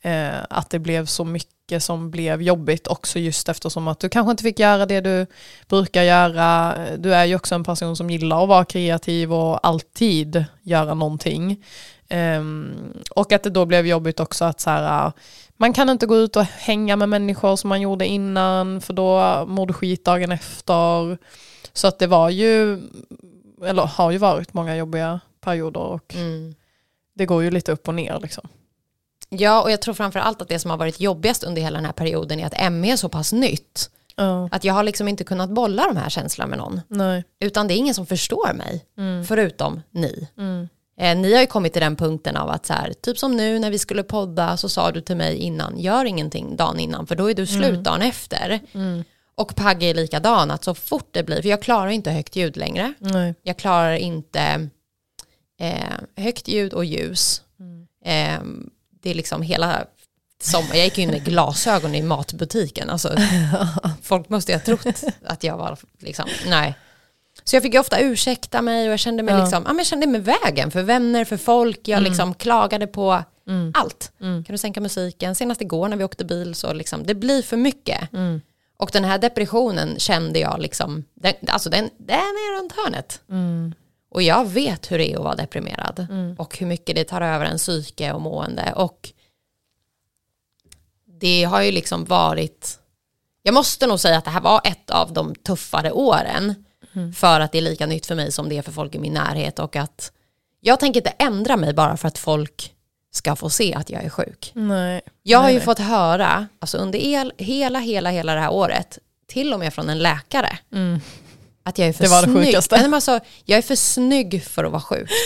[0.05, 4.31] Eh, att det blev så mycket som blev jobbigt också just eftersom att du kanske
[4.31, 5.27] inte fick göra det du
[5.69, 6.75] brukar göra.
[6.97, 11.65] Du är ju också en person som gillar att vara kreativ och alltid göra någonting.
[12.09, 12.75] Ehm,
[13.11, 15.13] och att det då blev jobbigt också att så här,
[15.57, 19.45] man kan inte gå ut och hänga med människor som man gjorde innan för då
[19.49, 21.19] mår du skit dagen efter.
[21.73, 22.83] Så att det var ju,
[23.65, 26.55] eller har ju varit många jobbiga perioder och Mm.
[27.15, 28.49] det går ju lite upp och ner liksom.
[29.39, 31.85] Ja, och jag tror framför allt att det som har varit jobbigast under hela den
[31.85, 33.91] här perioden är att ME är så pass nytt.
[34.17, 34.49] Ja.
[34.53, 36.81] Att jag har liksom inte kunnat bolla de här känslorna med någon.
[36.89, 37.25] Nej.
[37.41, 39.25] Utan det är ingen som förstår mig, Mm.
[39.25, 40.29] förutom ni.
[41.01, 43.59] Eh, ni har ju kommit till den punkten av att så här, typ som nu
[43.59, 47.15] när vi skulle podda så sa du till mig innan, gör ingenting dagen innan för
[47.17, 47.83] då är du slut Mm.
[47.83, 48.61] dagen efter.
[49.37, 52.57] Och Pagge är likadan, att så fort det blir, för jag klarar inte högt ljud
[52.57, 52.95] längre.
[52.99, 53.35] Nej.
[53.43, 54.69] Jag klarar inte
[55.61, 57.43] eh, högt ljud och ljus.
[58.05, 58.41] Eh,
[59.05, 59.85] det är liksom hela
[60.43, 60.75] sommar.
[60.75, 62.91] Jag gick in med glasögon i matbutiken.
[62.91, 63.17] Alltså,
[64.03, 66.75] folk måste ju ha trott att jag var liksom, nej.
[67.45, 69.41] Så jag fick ju ofta ursäkta mig och jag kände mig Ja.
[69.41, 71.89] liksom, ja, men jag kände mig vägen för vänner, för folk.
[71.89, 73.23] Jag liksom klagade på
[73.75, 74.13] allt.
[74.19, 75.35] Kan du sänka musiken?
[75.35, 78.09] Senast igår när vi åkte bil så liksom, det blir för mycket.
[78.77, 83.21] Och den här depressionen kände jag liksom, den, alltså den, den är runt hörnet.
[84.15, 86.07] Och jag vet hur det är att vara deprimerad.
[86.39, 88.73] Och hur mycket det tar över en psyke och mående.
[88.77, 89.13] Och
[91.21, 92.79] det har ju liksom varit,
[93.43, 96.65] jag måste nog säga att det här var ett av de tuffare åren.
[97.15, 99.13] För att det är lika nytt för mig som det är för folk i min
[99.13, 99.59] närhet.
[99.59, 100.13] Och att
[100.61, 102.75] jag tänker inte ändra mig bara för att folk
[103.13, 104.53] ska få se att jag är sjuk.
[104.55, 105.01] Nej.
[105.23, 105.65] Jag har Nej, ju nej.
[105.65, 109.91] fått höra, alltså under el, hela, hela, hela det här året, till och med från
[109.91, 110.59] en läkare,
[111.65, 112.05] att jag är för.
[112.05, 112.47] Det var det snygg.
[112.47, 112.75] sjukaste.
[112.77, 115.11] Nej, men Alltså, jag är för snygg för att vara sjuk.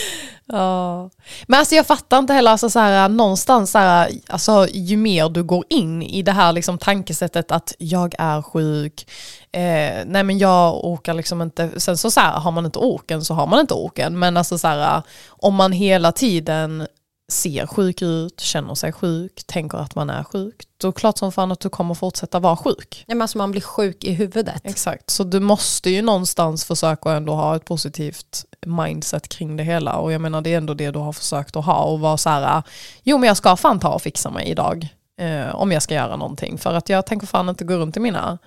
[0.51, 1.09] Ja.
[1.47, 5.29] Men alltså jag fattar inte heller, alltså så här, någonstans så här, alltså, ju mer
[5.29, 9.07] du går in i det här liksom, tankesättet att jag är sjuk,
[9.51, 13.25] eh, nej men jag orkar liksom inte, sen så, så här, har man inte orken
[13.25, 16.87] så har man inte orken, men alltså så här, om man hela tiden
[17.31, 21.17] ser sjuk ut, känner sig sjuk, tänker att man är sjuk, då är det klart
[21.17, 23.03] som fan att du kommer fortsätta vara sjuk.
[23.07, 24.61] Nej, men alltså, man blir sjuk i huvudet.
[24.63, 29.97] Exakt, så du måste ju någonstans försöka ändå ha ett positivt mindset kring det hela
[29.97, 32.29] och jag menar det är ändå det du har försökt att ha och vara så
[32.29, 32.63] här,
[33.03, 34.87] jo men jag ska fan ta och fixa mig idag
[35.19, 37.99] eh, om jag ska göra någonting för att jag tänker fan inte gå runt i
[37.99, 38.37] mina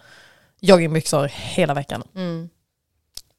[0.60, 2.02] joggingbyxor hela veckan.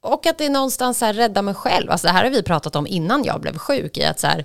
[0.00, 1.90] Och att det är någonstans så här, rädda mig själv.
[1.90, 3.96] Alltså, det här har vi pratat om innan jag blev sjuk.
[3.96, 4.44] I att så här,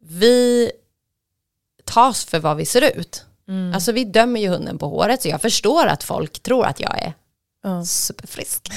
[0.00, 0.70] vi
[1.84, 3.24] tas för vad vi ser ut.
[3.74, 6.98] Alltså vi dömer ju hunden på håret så jag förstår att folk tror att jag
[6.98, 7.12] är
[7.62, 7.84] Ja.
[7.84, 8.68] superfrisk.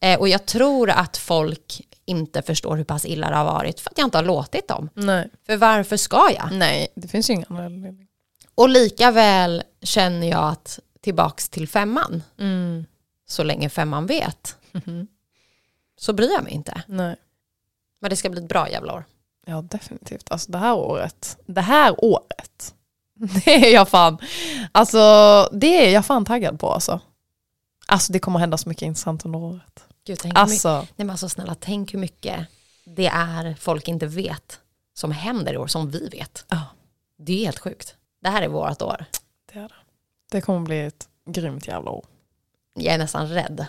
[0.00, 3.90] eh, och jag tror att folk inte förstår hur pass illa det har varit för
[3.90, 4.88] att jag inte har låtit dem.
[4.94, 5.30] Nej.
[5.46, 6.48] För varför ska jag?
[6.52, 8.08] Nej, det finns ju ingen anledning.
[8.54, 12.86] Och lika väl känner jag att tillbaks till femman, Mm.
[13.28, 14.56] så länge femman vet,
[15.98, 16.82] så bryr jag mig inte.
[16.86, 17.16] Nej.
[18.00, 19.04] Men det ska bli ett bra jävla år.
[19.48, 20.30] Ja definitivt.
[20.30, 22.74] Alltså det här året, det här året,
[23.44, 24.18] det är jag fan,
[24.72, 24.98] alltså
[25.52, 27.00] det är jag fan taggad på alltså.
[27.88, 29.84] Alltså det kommer hända så mycket intressant under året.
[30.06, 32.46] Gud, tänk hur mycket, Alltså, nej men alltså snälla, tänk hur mycket
[32.84, 34.60] det är folk inte vet
[34.94, 36.44] som händer i år, som vi vet.
[36.48, 36.62] ja
[37.18, 37.94] Det är helt sjukt.
[38.22, 39.04] Det här är vårt år.
[39.52, 39.74] det är det.
[40.30, 42.04] Det kommer bli ett grymt jävla år.
[42.74, 43.66] Jag är nästan rädd.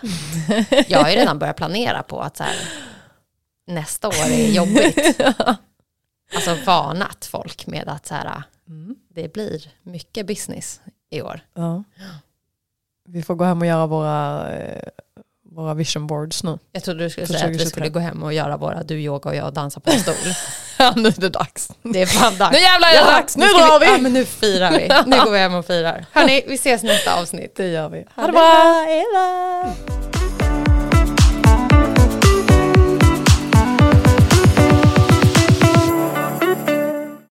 [0.88, 2.56] Jag har ju redan börjat planera på att så här,
[3.66, 5.20] nästa år är jobbigt.
[6.34, 8.42] Alltså varnat folk med att så här,
[9.14, 11.40] det blir mycket business i år.
[11.54, 11.84] Ja.
[13.08, 14.82] Vi får gå hem och göra våra, eh,
[15.50, 16.58] våra vision boards nu.
[16.72, 17.70] Jag trodde du skulle säga att vi 2023.
[17.70, 20.14] skulle gå hem och göra våra du yoga och jag dansa på en stol.
[20.80, 21.72] Ja, nu är det dags.
[21.82, 22.52] Det är fan dags.
[22.52, 23.86] Nu jävlar är det dags, nu ska drar vi!
[23.86, 24.88] Ja men nu firar vi.
[25.10, 26.06] Nu går vi hem och firar.
[26.12, 27.56] Hörni, vi ses nästa avsnitt.
[27.56, 28.06] Det gör vi.
[28.16, 30.17] Ha det bra, hej!